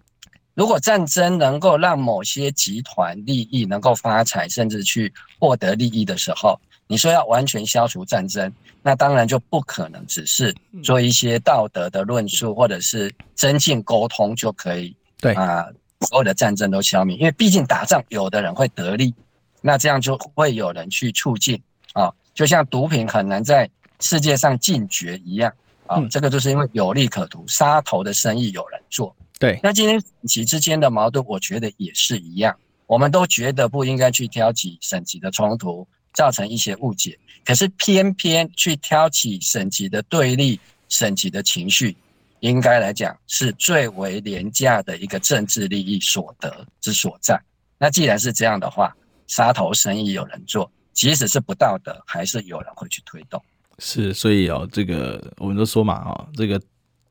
[0.54, 8.50] 如果战争能够让某些集团利益能够发财，甚至去获得利益的时候，你说要完全消除战争，
[8.82, 14.96] 那当然就不可能只是做一些道德的论述，或者是增进沟通就可以。
[15.20, 15.66] 对啊，
[16.08, 19.14] 所有的战争都消灭，因为毕竟打仗有的人会得利。
[19.60, 21.60] 那这样就会有人去促进
[21.92, 23.68] 啊，就像毒品很难在
[24.00, 25.52] 世界上禁绝一样
[25.86, 29.14] 啊，这个就是因为有利可图，杀头的生意有人做。
[29.38, 41.96] 对，那今天省级之间的矛盾，我觉得也是一样，我们都觉得不应该去挑起省级的冲突，造成一些误解，可是偏偏去挑起省级的对立、省级的情绪，
[42.40, 47.40] 应该来讲是最为廉价的一个政治利益所得之所在。
[47.78, 48.92] 那既然是这样的话，
[49.28, 53.40] 杀头生意有人做，即使是不道德，还是有人会去推动。
[53.78, 56.60] 是，所以哦，这个我们都说嘛，哈，这个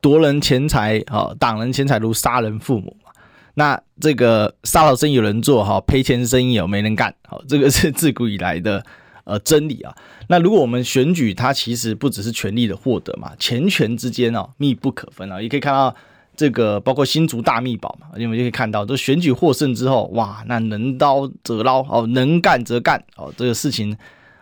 [0.01, 3.11] 夺人钱财，哈，挡人钱财如杀人父母嘛。
[3.53, 8.85] 那这个杀头生意有人做，哈，赔钱生意有没人干，好，这个是自古以来的
[9.23, 9.95] 呃真理啊。
[10.27, 15.95] 那如果我们选举，它其实不只是权力的获得嘛，钱权之间哦密不可分啊，也可以看到。
[16.37, 23.97] 这个包括新竹大秘宝嘛，你们就可以看到，这选举获胜之后，哇，那能捞则捞哦，能干则干哦，这个事情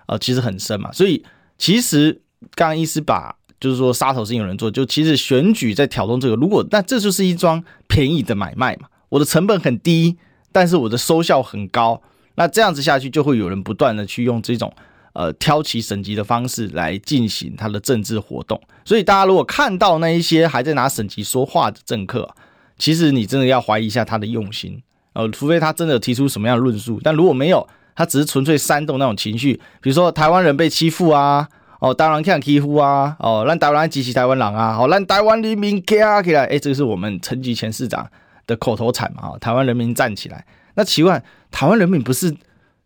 [0.07, 0.91] 呃其实很深嘛。
[0.91, 1.23] 所以
[1.57, 2.21] 其实
[2.53, 10.17] 刚刚医师把就是说杀头生意有人做，就其实选举在挑动这个，如果那这就是一桩便宜的买卖嘛，我的成本很低，
[10.51, 12.01] 但是我的收效很高，
[12.35, 14.73] 那这样子下去就会有人不断的去用这种。
[15.15, 22.29] 呃，挑起省级的方式来进行他的政治活动，所以大家如果看到那一些还在拿省级说话的政客，
[22.77, 31.47] 其实你真的要怀疑一下他的用心，呃，除非他真的提出什么样的论述，但如果没有，他只是纯粹煽动那种情绪，比如说台湾人被欺负啊，
[31.79, 38.05] 哦，当然看欺负啊，哦，让台湾人激起台湾人啊，哦，让台湾人民站起来，哎，这个是我们陈菊前市长
[38.45, 42.35] 的口头禅嘛，台湾人民站起来，那奇怪，台湾人民不是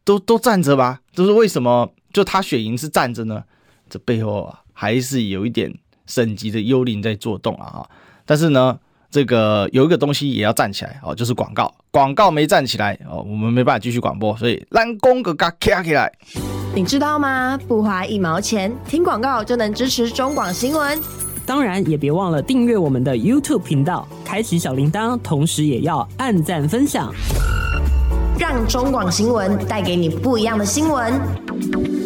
[0.04, 1.00] 都都站着吗？
[1.12, 1.92] 就是为什么？
[2.12, 3.44] 就他选赢是站着呢，
[3.90, 5.74] 这背后啊还是有一点
[6.06, 7.90] 省级的幽灵在作动啊哈。
[8.26, 8.78] 但是呢，
[9.10, 11.74] 这个有一个东西也要站起来哦，就是广告。
[11.92, 14.36] 广告没站起来哦，我们没办法继续广播。
[14.38, 16.12] 所以让公哥嘎卡起来。
[16.76, 17.58] 你知道吗？
[17.68, 21.00] 不花一毛钱，听广告就能支持中广新闻。
[21.44, 27.12] 当然也别忘了订阅我们的 YouTube 频道，开启小铃铛，同时也要按赞分享。
[28.38, 31.99] 让中广新闻带给你不一样的新闻。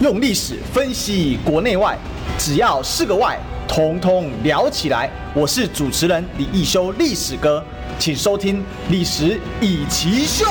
[0.00, 1.94] 用历史分析国内外，
[2.38, 5.10] 只要是个“外”，统统聊起来。
[5.34, 7.62] 我是主持人李一修，历史哥，
[7.98, 10.46] 请收听《历史易起秀》。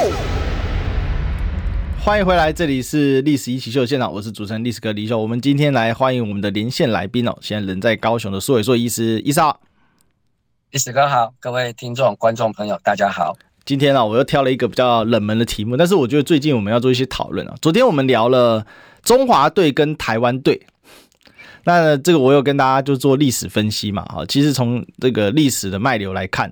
[1.99, 5.17] 欢迎回来，这里是历史一奇秀现场，我是主持人历史哥李修。
[5.17, 9.59] 我们今天来欢迎我们的连线来宾哦，现在人在高雄的苏伟硕医师，医生好，
[10.69, 13.35] 历史哥好，各位听众观众朋友大家好。
[13.65, 17.55] 今天啊，我又挑了一个比较冷门的题目，但是我觉得最近我们要做一些讨论啊。
[17.59, 18.63] 昨天我们聊了
[19.03, 20.61] 中华队跟台湾队，
[21.63, 26.51] 那这个我有跟大家就做历史分析嘛，哈，其实从这个历史的脉流来看，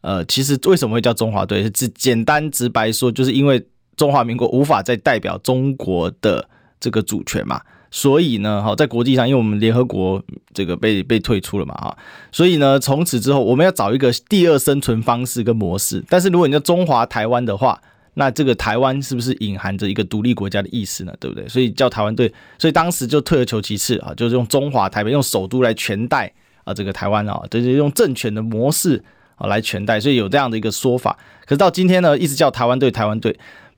[0.00, 1.68] 呃，其实为什么会叫中华队？
[1.70, 3.64] 只简单直白说，就是因为。
[3.96, 6.48] 中华民国无法再代表中国的
[6.80, 10.22] 这个主权嘛，所以呢，哈，在国际上，因为我们联合国
[10.54, 11.98] 这个被被退出了嘛，哈，
[12.32, 16.02] 所以呢，从此之后，我们要找一个第二生存方式跟模式。
[16.08, 17.78] 但是如果你叫中华台湾的话，
[18.20, 21.14] 那这个台湾是不是隐含着一个独立国家的意思呢？
[21.18, 21.48] 对不对？
[21.48, 26.30] 所以叫台湾队，所以当时就退而求其次啊，就是用中华台北，用首都来全代
[26.64, 29.02] 啊，这个台湾啊，就是用政权的模式
[29.36, 31.16] 啊来全代，所以有这样的一个说法。
[31.46, 33.34] 可是到今天呢，一直叫台湾队，台湾队。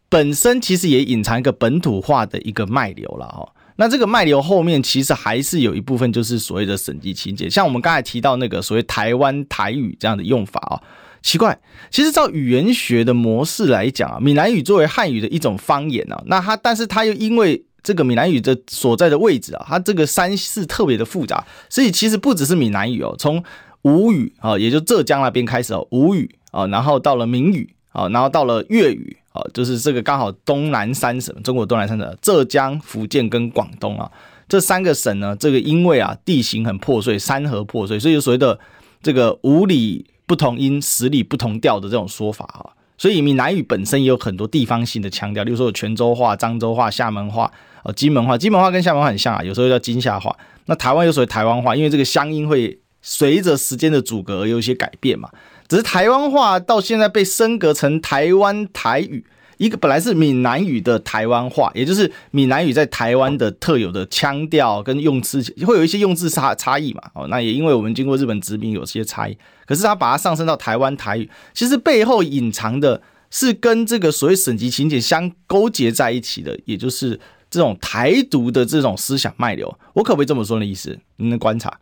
[0.08, 10.76] 本身其实也隐藏一个本土化的一个脉流了哈，那这个脉流后面其实还是有一部分就是所谓的省级情节，像我们刚才提到那个所谓台湾台语这样的用法啊，
[11.22, 11.58] 奇怪，
[11.90, 23.42] 其实照语言学的模式来讲啊，闽南语作为汉语的一种方言啊，那它但是它又因为这个闽南语的所在的位置啊，它这个山势特别的复杂，所以其实不只是闽南语哦，从
[23.82, 29.16] 吴语啊，也就浙江那边开始哦，吴语啊，然后到了闽语啊，然后到了粤语。
[29.32, 34.06] 啊，就是这个刚好东南三省，中国东南三省，浙江、福建跟广东啊，
[34.46, 38.58] 这三个省呢，这个因为啊地形很破碎，山河破碎，所以所谓的
[39.02, 42.72] 这个五里不同音，十里不同调的这种说法啊。
[42.96, 50.34] 所以闽南语本身也有很多地方性的腔调，例如说有泉州话、漳州话、厦门话、哦金门话，金门话跟厦门话很像啊，有时候叫金厦话。
[50.64, 55.28] 那台湾有属于台湾话，因为这个乡音会随着时间的阻隔而有一些改变嘛。
[55.68, 59.26] 只是台湾话到现在被升格成台湾台语，
[59.62, 67.02] 一个本来是闽南语的台湾话，也就是闽南语在台湾的特有的腔调跟用词，会有一些用字差差异嘛。
[67.14, 79.72] 哦，那也因为我们经过日本殖民有些差异，可是他把它上升到台湾台语，其实背后隐藏的是跟这个所谓省级情节相勾结在一起的，也就是这种台独的这种思想脉流。
[79.92, 80.98] 我可不可以这么说的意思？
[81.18, 81.72] 您的观察？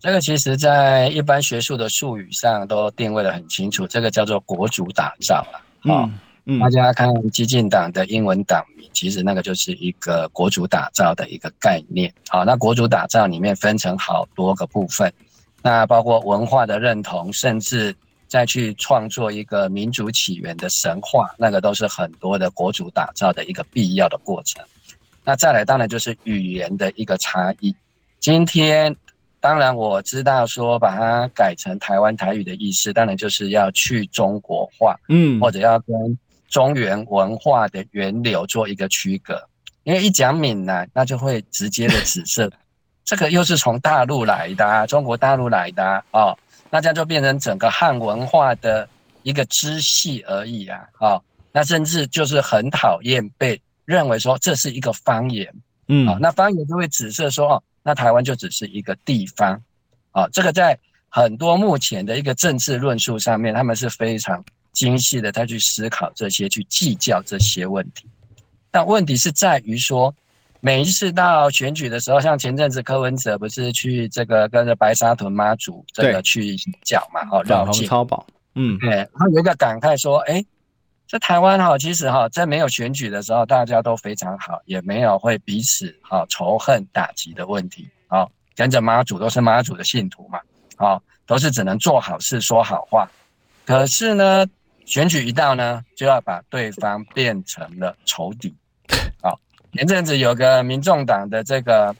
[0.00, 5.60] 这个其实，在一般学术的术语上都定位得很清楚，这个叫做国主打造啊。
[5.84, 12.12] 嗯嗯，大家看激进党的英文党名，其实那个就是一个国主打造的一个概念。
[12.28, 15.12] 好，那国主打造里面分成好多个部分，
[15.62, 17.94] 那包括文化的认同，甚至
[18.28, 24.64] 再去创作一个民族起源的神话，那个都是很多的国主打造的一个必要的过程。
[25.24, 27.74] 那再来，当然就是语言的一个差异。
[28.20, 28.96] 今天。
[29.38, 39.42] 当然我知道，说把它改成台湾台语的意思，当然就是要去中国化，嗯，或者要跟中原文化的源流做一个区隔。
[39.84, 42.50] 因为一讲闽南，那就会直接的指涉，
[43.04, 46.38] 这个又是从大陆来的，啊，中国大陆来的啊，哦，
[46.70, 48.88] 那这样就变成整个汉文化的
[49.22, 55.54] 一个支系而已啊，哦，那甚至就是很讨厌被认为说这是一个方言，
[55.86, 57.62] 嗯，哦，那方言就会指涉说哦。
[57.88, 59.62] 那台湾就只是一个地方，
[60.10, 60.76] 啊，这个在
[61.08, 64.44] 很多目前的一个政治论述上面，他们是非常
[64.76, 68.06] 精细的，他去思考这些，去计较这些问题。
[68.70, 70.14] 但问题是在于说，
[70.60, 80.44] 每一次到选举的时候，像前阵子柯文哲不是去这个跟着白沙屯妈祖这个去讲嘛，哦，绕境超保，嗯，对，他有一个感慨说，哎。
[81.08, 87.88] 在台湾哈，其实哈，在没有选举的时候，大家都非常好，也没有会彼此哈仇恨打击的问题。
[88.08, 90.40] 好，跟着妈祖都是妈祖的信徒嘛，
[90.74, 93.08] 好，都是只能做好事说好话。
[93.64, 94.44] 可是呢，
[94.86, 98.54] 选举一到呢，就要把对方变成了仇敌。
[99.20, 99.38] 好，
[99.74, 101.94] 前阵子有个民众党的这个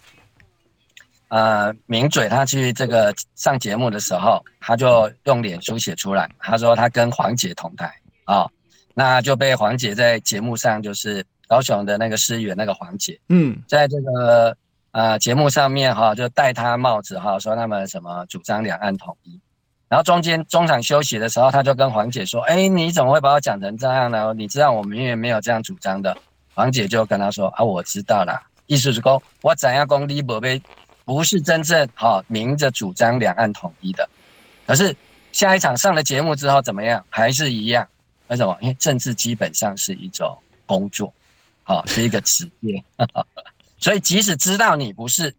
[1.29, 7.93] 呃名嘴，他去这个上节目的时候，他就用脸书写出来，他说他跟黄姐同台
[8.25, 8.49] 啊。
[8.99, 14.57] 那就被黄姐在节目上，就是高雄的那个市议员那个黄姐，嗯，在这个
[14.93, 19.39] 呃节目上面哈，就戴他帽子哈，说他们什么主张两岸统一，
[19.89, 24.33] 然后中间中场休息的时候，他就跟黄姐说，哎，你怎么会把我讲成这样呢？
[24.35, 26.17] 你知道我们永远没有这样主张的。
[26.55, 30.61] 黄姐就跟他说啊，我知道了，意思是说，我怎样讲你不被
[31.05, 34.09] 不是真正哈明着主张两岸统一的，
[34.67, 34.97] 可是。
[35.33, 37.05] 下一场上了节目之后怎么样？
[37.11, 37.87] 还是一样？
[38.29, 38.57] 为什么？
[38.63, 41.13] 因为政治基本上是一种工作，
[41.63, 42.83] 好，是一个职业，
[43.79, 45.35] 所以即使知道你不是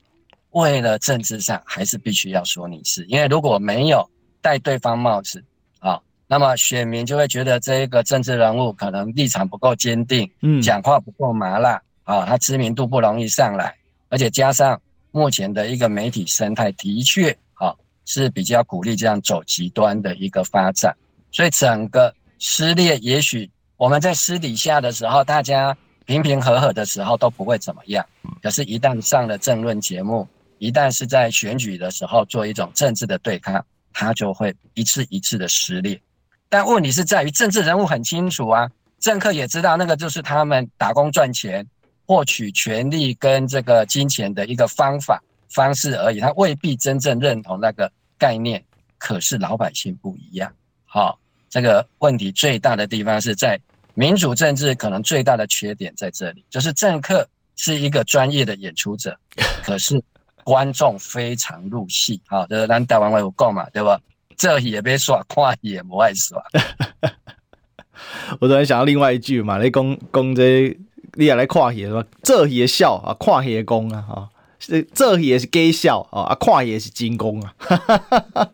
[0.51, 4.07] 为了政治上，还是必须要说你是，因为如果没有
[4.47, 5.43] 戴对方帽子，
[5.79, 13.75] 啊，那么选民就会觉得这一个政治人物可能立场不够坚定，嗯，讲话不够麻辣，啊，他知名度不容易上来，
[14.07, 14.79] 而且加上
[15.11, 17.75] 目前的一个媒体生态的确啊。
[18.09, 20.95] 是比较鼓励这样走极端的一个发展，
[21.29, 28.05] 所以整个撕裂，也许我们在私底下的时候，大家平平和和的时候都不会怎么样。
[28.41, 30.25] 可是，一旦上了政论节目，
[30.57, 33.55] 一旦是在选举的时候做一种政治的对抗，
[33.99, 35.99] 它就会一次一次的撕裂。
[36.49, 41.65] 但问题是在于，政治人物很清楚啊，政客也知道那个就是他们打工赚钱、
[42.05, 47.91] 获取权力跟这个金钱的一个方法方式而已，他未必真正认同那个。
[48.19, 48.59] 概念，
[48.97, 50.51] 可是老百姓不一样。
[50.87, 51.19] 好，
[51.51, 53.59] 这个问题最大的地方是在
[53.93, 59.15] 民主政治，可能最大的缺点在这里，就是政客是一个专业的演出者，
[59.63, 60.03] 可是
[60.47, 62.21] 观众非常入戏。
[62.25, 63.99] 好，这个咱台湾话有讲嘛，对吧？
[64.37, 66.41] 这也别耍，看也不爱耍。
[68.39, 70.79] 我突然想到另外一句嘛，你讲讲这，
[71.15, 72.01] 你也来看戏是吧？
[72.23, 74.29] 这也笑啊，看也功啊，哈。
[74.57, 77.53] 这这也是假笑啊，啊看也是真功啊，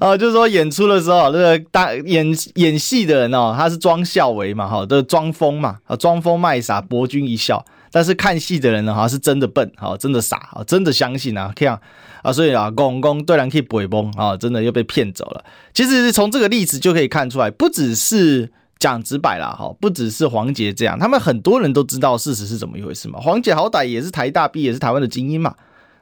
[0.00, 7.64] 啊，就是说演出的时候，这个大演演戏的人哦，他是装笑为嘛，哈，的装疯嘛，啊，装疯卖傻博君一笑。
[7.92, 11.80] 但是看戏的人呢，哈，是真的笨，哈，真的傻，啊，真的相信啊，这样
[12.22, 15.44] 啊，所以啊，公公对人可以不会崩啊，真的又被骗走了。
[15.72, 18.50] 其实从这个例子就可以看出来，不只是。
[18.78, 23.20] 讲直白啦，哈，不只是黄杰这样，他们很多人都知道事实是怎么一回事嘛。
[23.20, 25.54] 黄杰好歹也是台大毕业，也是台湾的精英嘛。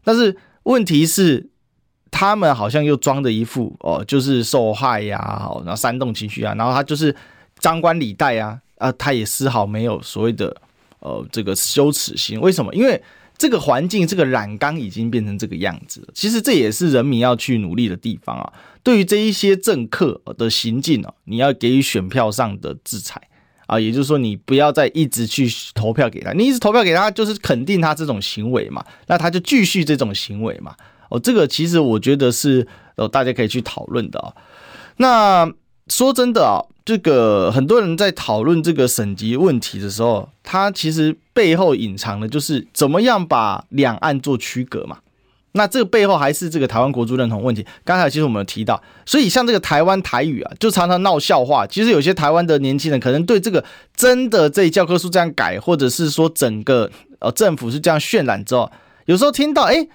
[0.02, 1.50] 但是问题是，
[2.10, 7.14] 他们好像又装着一副哦，就是受害呀，好然后煽动情绪啊，然后他就是
[7.58, 10.56] 张冠李戴啊，啊，他也丝毫没有所谓的
[11.00, 12.40] 呃这个羞耻心。
[12.40, 12.74] 为什么？
[12.74, 13.02] 因为
[13.36, 16.08] 这个环境，这个染缸已经变成这个样子了。
[16.14, 18.52] 其实这也是人民要去努力的地方啊。
[18.82, 23.20] 对于这一些政客的行径哦，你要给予选票上的制裁
[23.66, 30.74] 啊，也就是说，你不要再一直去投票给他，你一直投票给他，就是肯定他这种行为嘛，那他就继续这种行为嘛。
[31.08, 34.32] 哦，这个其实我觉得是哦，大家可以去讨论的啊。
[34.96, 35.52] 那
[35.90, 44.98] 说真的啊，这个很多人在讨论这个省级问题的时候，他其实背后隐藏的就是怎么样把两岸做区隔嘛。
[45.52, 47.66] 那这个背后还是这个台湾国族认同问题。
[47.84, 51.66] 刚才其实我们有提到，所以像这个台湾台语啊，就常常闹笑话。
[51.66, 53.64] 其实有些台湾的年轻人可能对这个
[53.96, 58.70] 真的这教科书这样改，或者是说整个呃政府是这样渲染之后，
[59.06, 59.88] 有时候听到哎，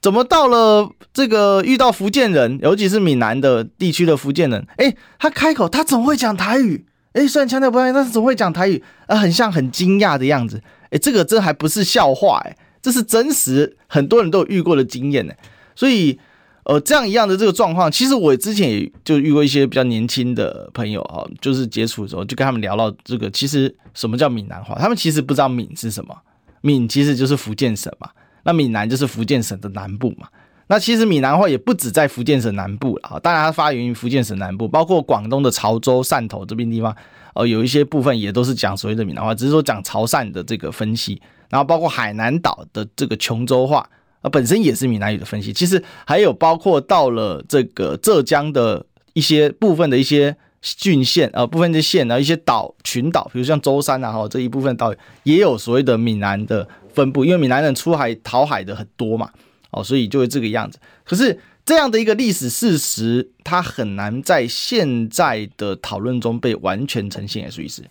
[0.00, 6.86] 怎么到了这个遇到福建人，尤其是闽南的地区的福建人，哎，他开口他怎么会讲台语？
[7.12, 8.82] 哎，虽然腔调不一样，但是怎么会讲台语？
[9.06, 10.62] 啊，很像很惊讶的样子。
[10.90, 12.56] 哎，这个真还不是笑话哎。
[12.80, 15.34] 这是真实，很多人都有遇过的经验呢。
[15.74, 16.16] 所以，
[16.62, 24.76] 呃，这样一样的这个状况，其实我之前也就遇过一些比较年轻的朋友哈，就是接触的时候，就跟他们聊到这个，其实什么叫闽南话？
[24.76, 26.16] 他们其实不知道闽是什么，
[26.60, 28.08] 闽其实就是福建省嘛，
[28.48, 30.26] 那闽南就是福建省的南部嘛。
[30.68, 36.96] 那其实闽南话也不止在福建省南部了啊，当然它发源于福建省南部，包括广东的潮州、汕头这边地方，
[37.34, 41.20] 呃，有一些部分也都是讲所谓的闽南话，只是说讲潮汕的这个分析。
[41.50, 43.86] 然后包括海南岛的这个琼州话，
[44.22, 45.52] 啊，本身也是闽南语的分析。
[45.52, 57.24] 其实还有包括到了这个浙江的一些部分的一些郡县，呃，部分的县啊，一些岛群岛，比如像舟山啊，哈，这一部分岛也有所谓的闽南的分布。
[57.24, 59.30] 因为闽南人出海讨海的很多嘛，
[59.70, 60.78] 哦，所以就会这个样子。
[61.04, 67.82] 可是这样的一个历史事实，它很难在现在的讨论中被完全呈现，是不是？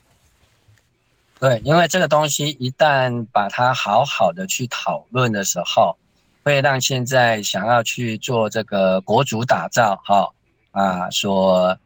[1.39, 5.95] 对，因为这个东西一旦把它好好的去讨论的时候，
[6.43, 10.33] 会让现在想要去做这个国族打造，哈
[10.71, 11.77] 啊，说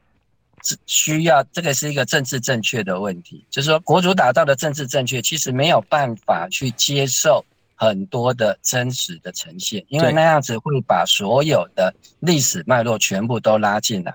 [0.86, 7.44] 需要这个是一个政治正确的问题，就是说国主打造的政治正确，其实没有办法去接受
[7.76, 14.14] 很多的真实的呈现，因为那样子会把所有的历史脉络全部都拉进来，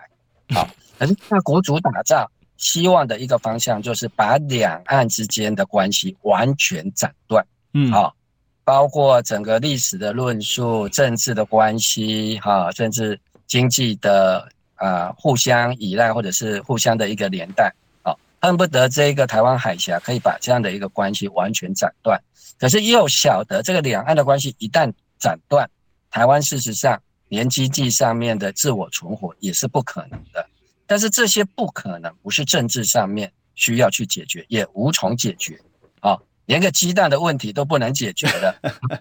[0.54, 0.68] 好，
[0.98, 2.30] 可是那国主打造。
[2.58, 8.16] 希望的一个方向就是把两岸之间的关系完全斩断，嗯，好，
[8.64, 17.72] 包括整个历史的论述、政治的关系，哈，甚至经济的啊互相依赖或者是互相的一个连带，
[18.02, 22.20] 啊，恨不得这个台湾海峡可以把这样的一个关系完全斩断。
[22.58, 25.68] 可是又晓得这个两岸的关系一旦斩断，
[26.10, 30.46] 台湾事实上连经济上面的自我存活也是不可能的。
[30.86, 35.60] 但是这些不可能不是政治上面需要去解决，也无从解决。
[36.00, 36.16] 啊，
[36.46, 38.54] 连个鸡蛋的问题都不能解决的，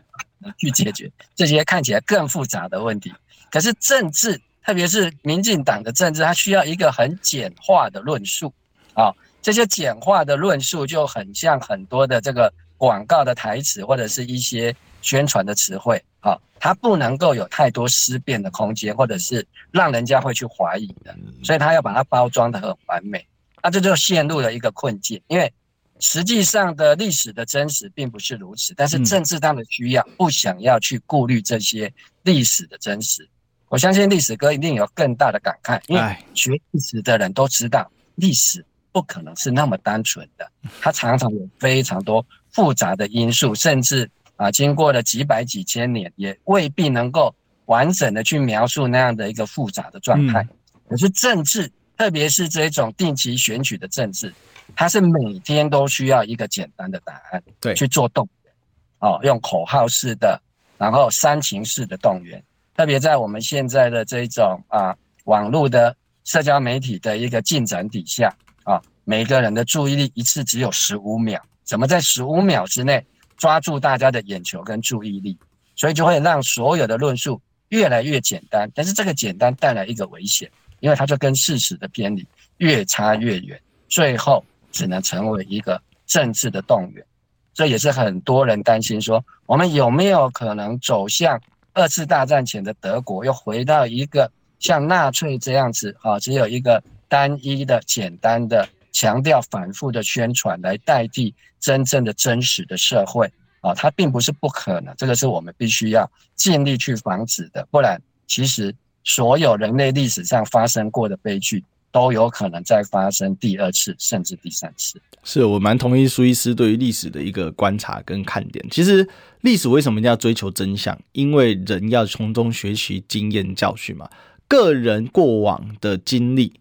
[0.57, 3.13] 去解决这些看起来更复杂的问题。
[3.51, 8.51] 可是政治，特别是民进党的政治，它需要一个很简化的论述。
[8.95, 16.03] 啊，这些简化的论述就很像很多的这个广告的台词，或者是一些宣传的词汇。
[16.19, 21.15] 啊，它不能够有太多思辨的空间，或者是让人家会去怀疑的。
[21.43, 23.23] 所以它要把它包装的很完美。
[23.61, 25.53] 那这就陷入了一个困境，因为
[25.99, 31.93] 实际上的历史的真实并不是如此，但是政治上的需要不想要去顾虑这些
[32.23, 33.29] 历史的真实。
[33.75, 38.65] 我相信历史哥一定有更大的感慨，因为学历史的人都知道历史。
[38.93, 40.49] 不可能是那么单纯的，
[40.79, 50.47] 它常常有非常多复杂的因素，甚至啊，经过了几百几千年，也未必能够完整的去描述那样的一个复杂的状态。
[50.87, 54.33] 可是政治，特别是这种定期选举的政治，
[54.77, 58.53] 它是每天都需要一个简单的答案，对，去做动员，
[58.99, 60.41] 哦，用口号式的，
[60.77, 62.41] 然后煽情式的动员，
[62.75, 68.35] 特别在我们现在的这种啊网络的社交媒体的一个进展底下。
[68.63, 73.05] 啊，每个人的注意力一次只有十五秒，怎么在十五秒之内
[73.37, 75.37] 抓住大家的眼球跟注意力？
[75.75, 80.49] 所以就会让所有的论述越来越简单，但是这个简单带来一个危险，
[80.79, 82.25] 因为它就跟事实的偏离
[82.57, 87.05] 越差越远，最后只能成为一个政治的动员。
[87.53, 91.39] 这也是很多人担心说，我们有没有可能走向
[91.75, 96.83] 二次大战前的德国，又回到一个像纳粹这样子啊，只有一个。
[97.07, 107.65] 单一的、简单的、强调反复的宣传来代替真正的真实的社会啊，它并不是不可能，这个是我们必须要尽力去防止的。
[107.69, 111.63] 不然，其实所有人类历史上发生过的悲剧
[111.95, 115.01] 都有可能再发生第二次，甚至第三次。
[115.23, 118.65] 是我蛮同意苏医师对于历史的一个观察跟看点。
[118.69, 119.07] 其实
[119.39, 120.99] 历史为什么一定要追求真相？
[121.13, 124.09] 因为人要从中学习经验教训嘛，
[124.45, 126.51] 个人过往的经历。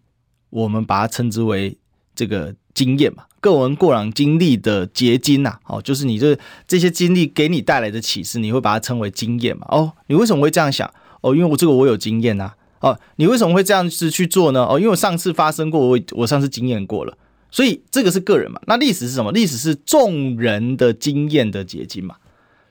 [0.51, 1.77] 我们把它称之为
[2.15, 9.67] 这个经验嘛，个人过往经历的结晶呐，哦，就是你这这些经历给你带来的启示，你会把它称为经验嘛？
[9.67, 10.89] 哦，你为什么会这样想？
[11.19, 12.53] 哦，因为我这个我有经验呐。
[12.85, 14.63] 哦，你为什么会这样子去做呢？
[14.63, 17.17] 哦，因为我上次发生过，我我上次经验过了，
[17.49, 18.61] 所以这个是个人嘛。
[18.67, 19.31] 那历史是什么？
[19.31, 22.17] 历史是众人的经验的结晶嘛。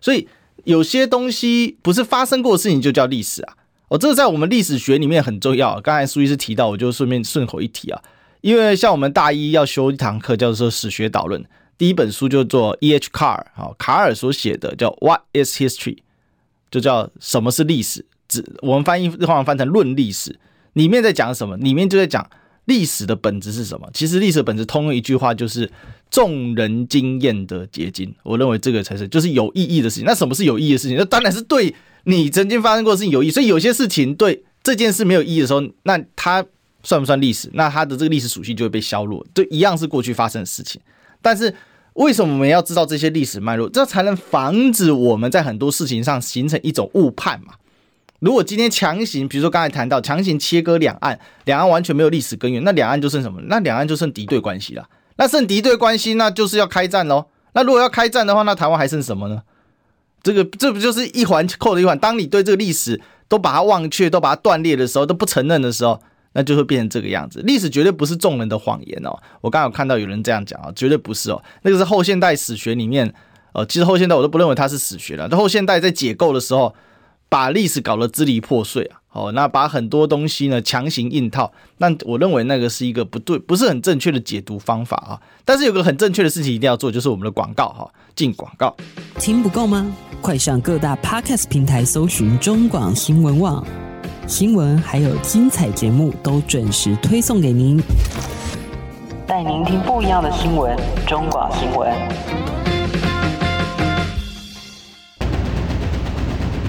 [0.01, 0.29] 所以
[0.63, 3.57] 有些东西不是发生过的事情就叫历史啊。
[3.89, 5.81] 哦，这个在我们历史学里面很重要。
[5.81, 8.01] 刚才苏医师提到，我就顺便顺口一提啊。
[8.41, 11.43] 因为像我们大一要修一堂课叫做《史学导论》，
[11.77, 13.09] 第一本书就做 E.H.
[13.11, 15.97] 卡尔啊，卡尔所写的叫《What is History》，
[16.71, 18.07] 就叫什么是历史？
[18.63, 20.31] 我们翻译日话翻成《论历史》，
[20.73, 21.57] 里面在讲什么？
[21.59, 22.27] 里面就在讲
[22.65, 23.87] 历史的本质是什么？
[23.93, 25.71] 其实历史的本质通用一句话就是
[26.11, 28.15] 众人经验的结晶。
[28.23, 30.05] 我认为这个才是就是有意义的事情。
[30.07, 30.97] 那什么是有意义的事情？
[30.97, 31.75] 那当然是对。
[32.07, 36.45] 你曾经发生过的事情有意义，所以有些事情对这件事没有意义的时候，那它
[36.83, 37.49] 算不算历史？
[37.55, 39.27] 那它的这个历史属性就会被削弱。
[39.35, 40.79] 就，一样是过去发生的事情，
[41.23, 41.55] 但是
[41.95, 43.71] 为什么我们要知道这些历史脉络？
[43.71, 47.55] 这才能防止我们在很多事情上形成一种误判嘛。
[48.25, 53.39] 如果今天强行，比如说刚才谈到强行切割两岸，两岸完全没有历史根源，那两岸就剩什么？
[53.49, 54.89] 那两岸就剩敌对关系了。
[55.17, 57.27] 那剩敌对关系，那就是要开战喽。
[57.53, 59.43] 那如果要开战的话，那台湾还剩什么呢？
[60.23, 61.99] 这个这不就是一环扣着一环？
[61.99, 62.99] 当你对这个历史
[63.29, 66.01] 都把它忘却、都把它断裂的时候，都不承认的时候，
[66.33, 67.43] 那就会变成这个样子。
[67.45, 69.15] 历史绝对不是众人的谎言哦。
[69.43, 71.43] 我刚刚有看到有人这样讲啊，绝对不是哦。
[71.61, 73.13] 那个是后现代史学里面，
[73.53, 75.29] 呃，其实后现代我都不认为它是史学了。
[75.37, 76.75] 后现代在解构的时候，
[77.35, 79.01] 把历史搞得支离破碎啊。
[79.11, 85.21] 哦，那把很多东西呢强行硬套，那我认为那个是一个不对，不是很正确的解读方法啊。
[85.45, 88.73] 但是有个很正确的事情一定要做，就是我们的广告哈，进广告。
[89.19, 89.85] 听不够吗？
[90.21, 93.67] 快上各大 Podcast 平台搜寻中广新闻网，
[94.29, 97.83] 新闻还有精彩节目都准时推送给您，
[99.27, 100.77] 带您听不一样的新闻。
[101.07, 101.93] 中广新闻，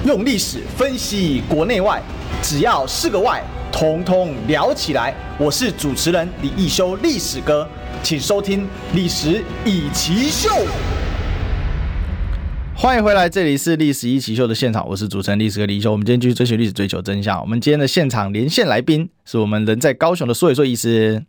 [0.05, 1.99] 用历史分析国内外。
[2.39, 3.43] 只要是个“外”，
[3.73, 5.11] 统统聊起来。
[5.39, 7.67] 我是主持人李易修，历史哥，
[8.03, 8.61] 请收听
[8.93, 10.49] 《历史易起秀》。
[12.75, 15.91] 欢迎回来，这里是《历史易起秀》的现场，我是主持人历史哥李易修。
[15.91, 17.41] 我们今天继续追寻历史，追求真相。
[17.41, 21.25] 我们今天的现场连线来宾是我们人在高雄的苏伟硕医师。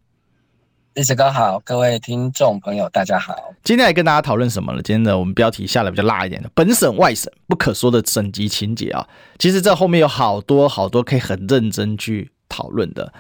[0.97, 3.53] 历史哥好，各位听众朋友大家好。
[3.63, 4.81] 今天来跟大家讨论什么呢？
[4.83, 9.07] 今天呢，我们标题下的比较辣一点的，本省外省不可说的省级情节啊。
[9.39, 13.13] 其实这后面有好多好多可以很认真去讨论的。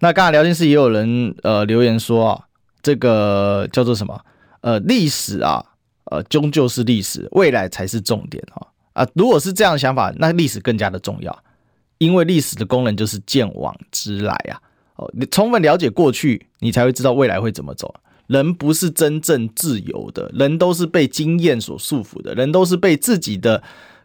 [0.00, 2.44] 那刚才聊天室也有人呃留言说啊，
[2.82, 4.20] 这个叫做什么？
[4.60, 5.64] 呃，历史啊，
[6.10, 9.08] 呃，终究是历史，未来才是重点啊啊！
[9.14, 11.34] 如果是这样的想法，那历史更加的重要，
[11.96, 14.60] 因为历史的功能就是鉴往知来啊。
[14.96, 17.94] 哦，你充分了解过去，你才会知道未来会怎么走。
[18.26, 23.62] 人不是真正自由的，人都是被经验所束缚的，人都是被自己的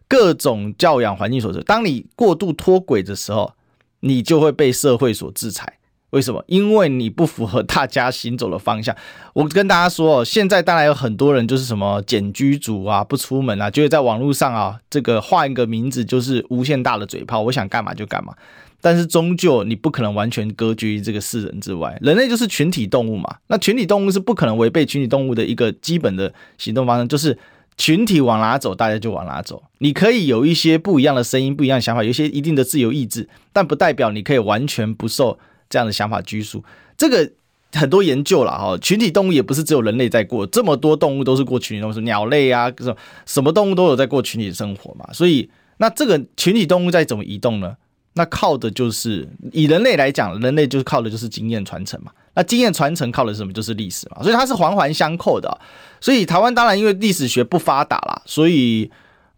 [0.07, 1.61] 各种教养环境所制。
[1.61, 3.53] 当你过度脱轨的时候，
[4.01, 5.78] 你就会被社会所制裁。
[6.11, 6.43] 为什么？
[6.47, 8.95] 因为你不符合大家行走的方向。
[9.33, 18.33] 我跟大家说，现在当然有很多人就是什么简居族啊，不出门啊，就会在网络上啊，这个换一个名字就是无限大的嘴炮，我想干嘛就干嘛。
[18.81, 23.35] 但是终究你不可能完全隔绝于这个世人之外，人类就是群体动物嘛。
[23.47, 27.37] 那群体动物是不可能违背群体动物的一个基本的行动方式，就是
[27.77, 29.61] 群体往哪走，大家就往哪走。
[29.79, 35.37] 你可以有一些不一样的声音、不一样的想法，有一些一定的自由意志，但不代表你可以完全不受
[35.69, 36.63] 这样的想法拘束。
[36.97, 37.31] 这个
[37.71, 42.95] 很多研究了哈，群体动物也不是只有人类在过，这么多动物都是过群体动物，鸟类啊，什么
[43.25, 45.07] 什么动物都有在过群体生活嘛。
[45.13, 47.77] 所以那这个群体动物在怎么移动呢？
[48.13, 52.11] 那靠的就是以人类来讲，人类就是靠的就是经验传承嘛。
[52.33, 53.53] 那经验传承靠的是什么？
[53.53, 54.21] 就是历史嘛。
[54.23, 55.61] 所以它是环环相扣的。
[56.01, 58.89] 所以台湾当然因为历史学不发达啦，所以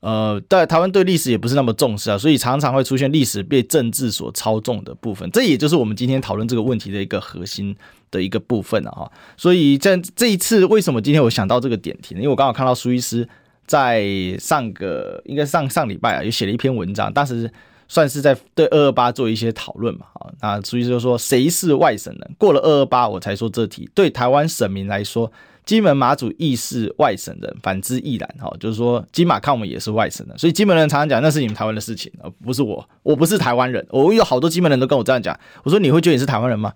[0.01, 5.29] 呃，对台湾对历史也不是那么重视啊，所以常常会出现历史被政治所操纵的部分。
[5.31, 7.75] 这也就是我们今天讨论这个问题的一个核心
[8.11, 9.09] 的一个部分啊。
[9.37, 12.19] 所以在这一次为什么今天我想到这个点题呢？
[12.19, 13.27] 因为我刚好看到苏医师
[13.65, 14.05] 在
[14.37, 17.49] 上个应该上上礼拜啊，也写了一篇文章，当时。
[17.93, 22.31] 算是在对二二八做一些讨论嘛，啊，那苏医师就说，谁是外省人？
[22.37, 23.89] 过了二二八，我才说这题。
[23.93, 25.29] 对台湾省民来说，
[25.71, 28.29] 金门马祖亦是外省人，反之亦然。
[28.37, 33.87] 哈，就是说金马看我们也是外省人，所以金门人常常讲那是你们台湾的事情，而不是我，我不是台湾人。
[33.89, 36.73] 我有好多金门人都跟我这样讲，我说你会觉得你是台湾人吗？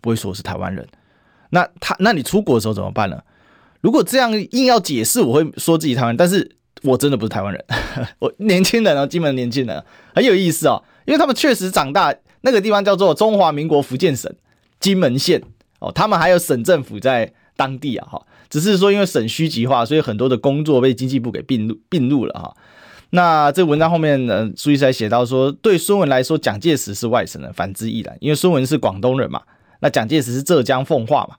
[0.00, 0.86] 不会说我是台湾人。
[1.50, 3.20] 那他，那你出国的时候怎么办呢？
[3.80, 6.56] 如果这样硬要解释，我会说自己台湾，但是。
[6.84, 7.64] 我真的不是台湾人，
[8.18, 9.84] 我年轻人啊，金门年轻人
[10.16, 14.34] 很有意思哦，因为他们确实长大那个地方叫做中华民国福建省
[14.80, 15.40] 金门县
[15.78, 22.54] 哦，他们还有省政府在当地啊哈，只是说因为省虚极化，所以很多的工作被经济部给并入并入了哈。
[23.10, 29.42] 那这文章后面呢，苏医师还写到说，对孙文来说，蒋介石是外省人，反之亦然，因为孙文是广东人嘛，
[29.80, 31.36] 那蒋介石是浙江奉化嘛。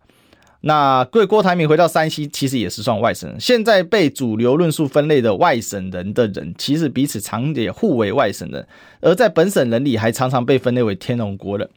[0.66, 3.38] 那贵郭台铭回到山西，其实也是算外省人。
[3.38, 8.66] 现在被主流论述分类的外省人的人，其实彼此常也互为外省人。
[9.02, 11.70] 而在本省人里，还常常被分类为天龙国人。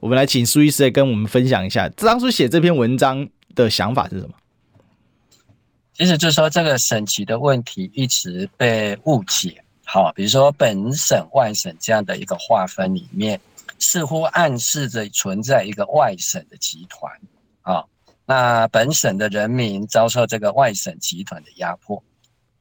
[0.00, 4.34] 我们来请苏医师来跟我们分享一下，当初写这篇文章的想法是什么？
[5.94, 9.62] 其实就是说，这个省籍的问题一直被误解。
[9.84, 13.38] 好，比如说本省、外省这样的一个划分里面，
[13.78, 17.12] 似乎暗示着存在一个外省的集团
[17.60, 17.84] 啊。
[18.24, 22.02] 那本省的人民遭受这个外省集团的压迫，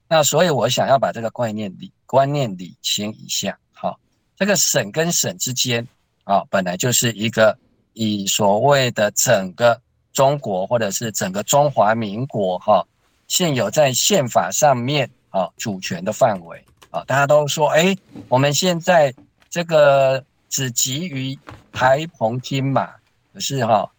[0.10, 3.58] 那所以我想要把这个观念理观念理清一下。
[3.72, 3.98] 好，
[4.36, 5.88] 这个省跟省之间
[6.26, 7.58] 啊，本来就是一个
[7.94, 9.80] 以所谓的整个
[10.14, 12.86] 中国或者是整个中华民国哈，
[13.28, 17.96] 现有在宪法上面啊主权的范围啊，大家都说哎，
[18.28, 19.14] 我们现在
[19.50, 21.38] 这个只基于
[21.72, 22.90] 台澎金马，
[23.34, 23.90] 可是哈。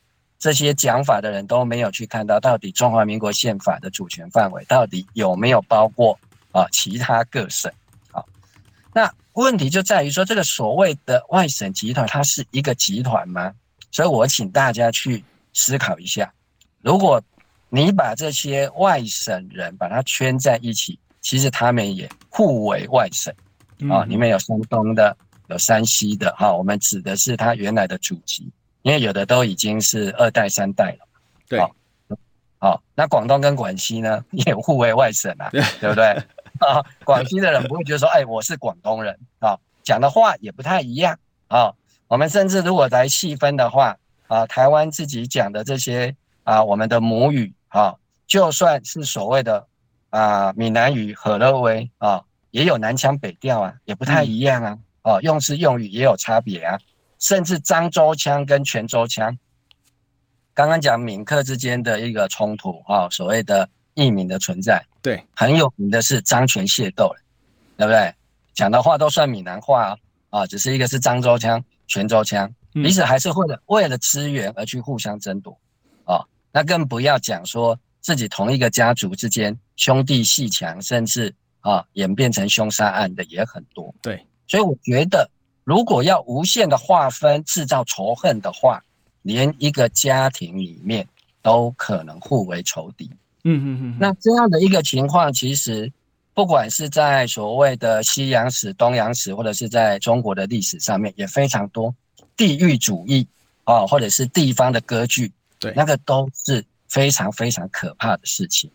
[0.42, 6.18] 这些讲法的人都没有去看到，到底中华民国宪法的主权范围到底有没有包括
[6.50, 7.70] 啊其他各省？
[8.10, 8.24] 啊，
[8.92, 13.54] 那问题就在于说，这个所谓的外省集团，它是一个集团吗？
[13.92, 15.22] 所以我请大家去
[15.52, 16.32] 思考一下，
[16.80, 17.22] 如果
[17.68, 23.32] 你把这些外省人把它圈在一起，其实他们也互为外省
[23.90, 25.16] 啊，里面有山东的，
[25.48, 28.50] 有山西的，哈，我们指的是他原来的祖籍。
[28.82, 31.06] 因为有的都已经是二代三代了，
[31.48, 31.60] 对，
[32.58, 36.04] 好、那广东跟广西呢 也互为外省啊，对，对不对？
[36.58, 41.74] 啊、哦，广西的人不会觉得说，哎，我是广东人啊、哦，讲的话也不太一样啊、哦。
[42.08, 43.96] 我们甚至如果来细分的话，
[44.32, 47.94] 啊，台湾自己讲的这些啊，我们的母语啊，
[48.26, 49.66] 就算是所谓的
[50.08, 56.78] 啊闽南语、河乐威啊，也有南腔北调啊，也不太一样啊，哦，用词用语也有差别啊。
[57.18, 59.38] 甚至漳州腔跟泉州腔，
[60.54, 67.14] 刚刚讲闽客之间的一个冲突啊，所谓的异闽的存在，对，很有名的是漳泉械斗，
[67.76, 68.14] 对不对？
[68.54, 69.96] 讲的话都算闽南话啊，
[70.30, 75.56] 啊，只是一个是漳州腔、泉州腔，彼此还是为了为了资源而去互相争夺。
[76.54, 83.94] 那更不要讲说自己同一个家族之间兄弟戏强，甚至啊演变成凶杀案的也很多。
[84.02, 85.30] 对，所以我觉得，
[85.64, 88.84] 如果要无限的划分、制造仇恨的话，
[89.22, 91.08] 连一个家庭里面
[91.40, 93.10] 都可能互为仇敌。
[93.44, 93.96] 嗯嗯嗯。
[93.98, 95.90] 那这样的一个情况，其实
[96.34, 101.94] 不管是在所谓的西洋史、东洋史，或者是在中国的历史上面，也非常多
[102.36, 103.26] 地域主义
[103.64, 105.32] 啊，或者是地方的割据。
[105.58, 108.68] 对，那个都是非常非常可怕的事情，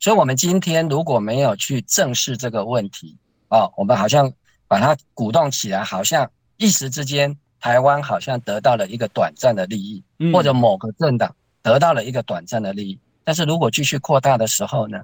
[0.00, 4.28] 所以，我们今天如果没有去正视这个问题，啊，我们好像
[4.66, 10.02] 把它鼓动起来，好像一时之间，台湾好像得到了一个短暂的利益，
[10.32, 11.32] 或者某个政党
[11.62, 12.98] 得到了一个短暂的利益。
[13.22, 15.00] 但是如果继续扩大的时候呢，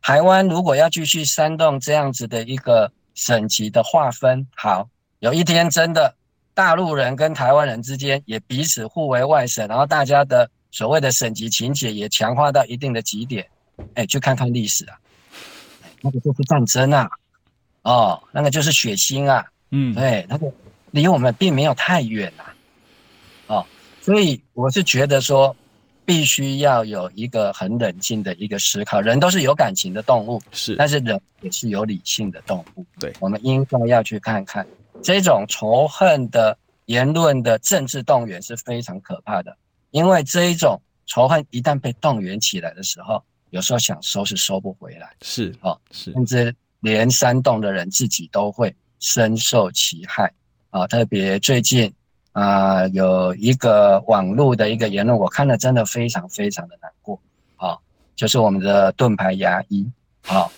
[0.00, 6.14] 台湾如果要继续煽动这样子的一个省级的划分，好，有一天真的。
[6.56, 13.46] 大陆人跟台湾人之间也彼此互为外省，然后大家的所谓的省级情结也强化到一定的极点。
[13.92, 14.96] 哎，去看看历史啊，
[16.00, 17.10] 那个就是战争啊，
[17.82, 20.50] 哦，那个就是血腥啊，嗯，对，那个
[20.92, 22.48] 离我们并没有太远啊，
[23.48, 23.66] 哦，
[24.00, 25.54] 所以我是觉得说，
[26.06, 28.98] 必须要有一个很冷静的一个思考。
[28.98, 32.86] 人都是有感情的动物，是，但是人也是有理性的动物。
[32.98, 34.66] 对，我们应该要去看看。
[35.02, 39.56] 这种仇恨的言论的政治动员是非常可怕的，
[39.90, 45.14] 因为这一种仇恨一旦被动员起来的时候，有时候想收是收不回来。
[45.22, 50.32] 是哦，是，甚至连煽动的人自己都会深受其害
[50.70, 50.86] 啊！
[50.86, 51.92] 特别最近
[52.32, 57.20] 啊，有一个网络的一个言论，我看了真的非常非常的难过
[57.56, 57.78] 啊！
[58.14, 59.88] 就是我们的盾牌牙医
[60.26, 60.50] 啊，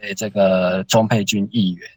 [0.00, 1.88] 诶，这个钟佩君议员。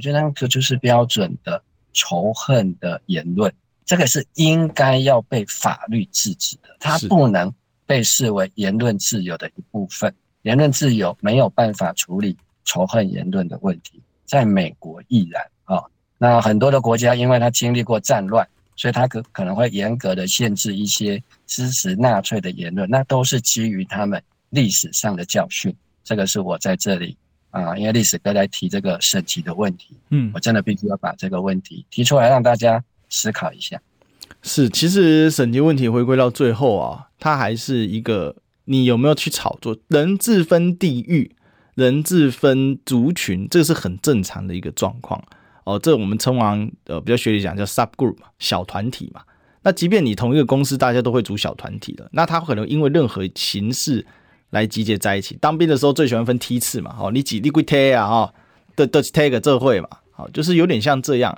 [0.00, 3.52] 我觉得那个就是标准的仇恨的言论，
[3.84, 7.52] 这个是应该要被法律制止的，它不能
[7.84, 10.10] 被视为言论自由的一部分。
[10.40, 12.34] 言论自由没有办法处理
[12.64, 15.84] 仇恨言论的问题，在美国亦然啊。
[16.16, 25.76] 那很多的国家，因为它经历过战乱，所以它可可能会严格的限制一些支持纳粹的言论，那都是基于他们历史上的教训。
[26.02, 27.18] 这个是我在这里。
[27.50, 33.80] 啊，因为历史哥在提这个审级的问题，嗯，我真的必须要把这个问题提出来，让大家思考一下。
[34.42, 38.36] 是，其实审级问题回归到最后啊，它还是一个
[38.66, 41.34] 你有没有去炒作，人自分地域，
[41.74, 45.20] 人自分族群，这是很正常的一个状况
[45.64, 45.76] 哦。
[45.78, 49.22] 这我们称完呃比较学理讲叫 subgroup 嘛，小团体嘛。
[49.62, 54.06] 那即便你同一个公司，大家都会组小团体的，那他可能因为任何形式。
[54.50, 55.36] 来集结在一起。
[55.40, 58.34] 当兵的时候最喜欢分梯次嘛，哦，你几你几梯啊，哈，
[58.76, 61.36] 的的 take 这会嘛，好，就是有点像这样。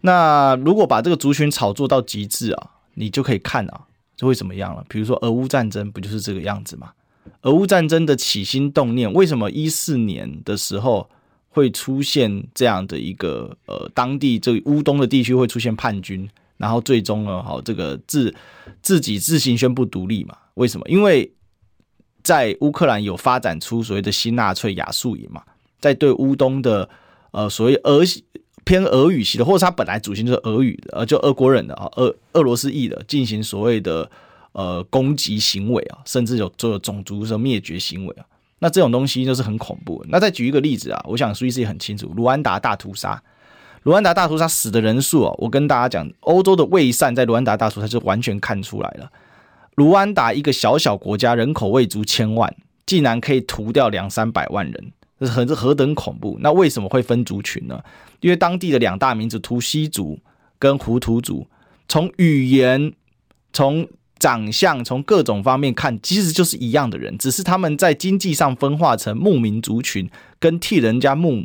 [0.00, 3.80] 那如果把这个族群炒作到极致啊，你就可以看啊，
[4.16, 4.84] 就会怎么样了？
[4.88, 6.92] 比如说俄乌战争不就是这个样子吗？
[7.42, 11.08] 俄乌战争的起心动念，为什么一四年的时候
[11.48, 18.32] 会出现这样的一个呃，当地这乌东的地区会出现叛军，然后最终呢，好，这个自
[18.82, 20.36] 自己自行宣布独立嘛？
[20.54, 20.88] 为什么？
[20.88, 21.32] 因为
[22.26, 25.40] 在乌克兰有发展出所谓的新纳粹亚速营嘛，
[25.78, 26.88] 在对乌东的
[27.30, 28.02] 呃所谓俄
[28.64, 34.10] 偏俄语系的，或者他本来主心就是俄语的，呃就俄国人的啊，俄俄罗斯裔的进行所谓的
[34.50, 38.26] 呃攻击行为啊，甚至有做种族的灭绝行为啊，
[38.58, 40.04] 那这种东西就是很恐怖。
[40.08, 43.22] 那再举一个例子啊，我想苏伊士也很清楚，卢安达大屠杀，
[43.84, 49.08] 卢安达大屠杀死的人数啊，我跟大家讲，欧洲的卫善在卢安达大屠杀就完全看出来了。
[49.76, 52.54] 卢安达一个小小国家，人口未足千万，
[52.84, 56.38] 竟然可以屠掉两三百万人，这是何等恐怖？
[56.40, 57.80] 那为什么会分族群呢？
[58.20, 60.18] 因为当地的两大民族图西族
[60.58, 61.46] 跟胡图族，
[61.88, 62.94] 从语言、
[63.52, 63.86] 从
[64.18, 70.08] 长相、从各种方面看，其实就是一样的人，只是他们在经济上分化成牧民族群
[70.40, 71.44] 跟替人家牧、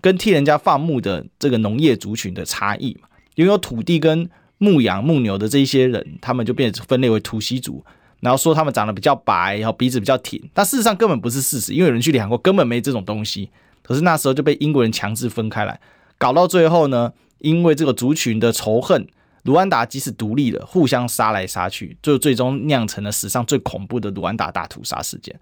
[0.00, 4.30] 跟替人家放牧的这个农业族群的差异嘛，拥有土地跟。
[4.64, 7.84] 牧羊牧牛的这一些人，他们就变分类为图西族，
[8.20, 13.50] 然后说他们长得比较白，然后鼻子比较挺，但事实上根本不是事实，因为有人去量过，根本没这种东西。
[13.82, 15.78] 可是那时候就被英国人强制分开来，
[16.16, 19.06] 搞到最后呢，因为这个族群的仇恨，
[19.42, 25.38] 卢安达即使独立了，互相杀来杀去，就最终酿成了史上最恐怖的卢安达大屠杀事件。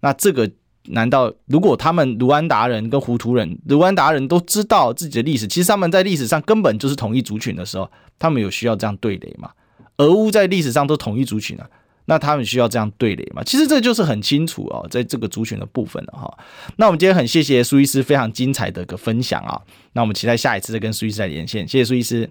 [0.00, 0.50] 那这个。
[0.88, 9.50] 难道如果他们卢安达人跟胡图人，卢安达人都知道自己的历史，其实他们在历史上根本就是同一族群的时候，他们有需要这样对垒吗？
[9.98, 11.68] 俄乌在历史上都同一族群啊，
[12.06, 13.42] 那他们需要这样对垒吗？
[13.44, 16.38] 其实这就是很清楚哦，在这个族群的部分了哈。
[16.76, 19.60] 那我们今天很谢谢苏医师非常精彩的一个分享啊，
[19.92, 22.30] 那我们期待下一次再跟苏医师再连线，谢谢苏医师。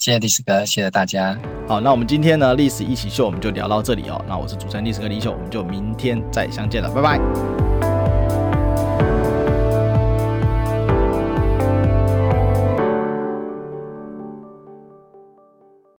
[0.00, 1.38] 谢谢历史哥，谢谢大家。
[1.68, 4.24] 好，那我们今天呢历史一起秀我们就聊到这里哦。
[4.26, 7.69] 那我是主持人历史哥李秀，我们就明天再相见了，拜拜。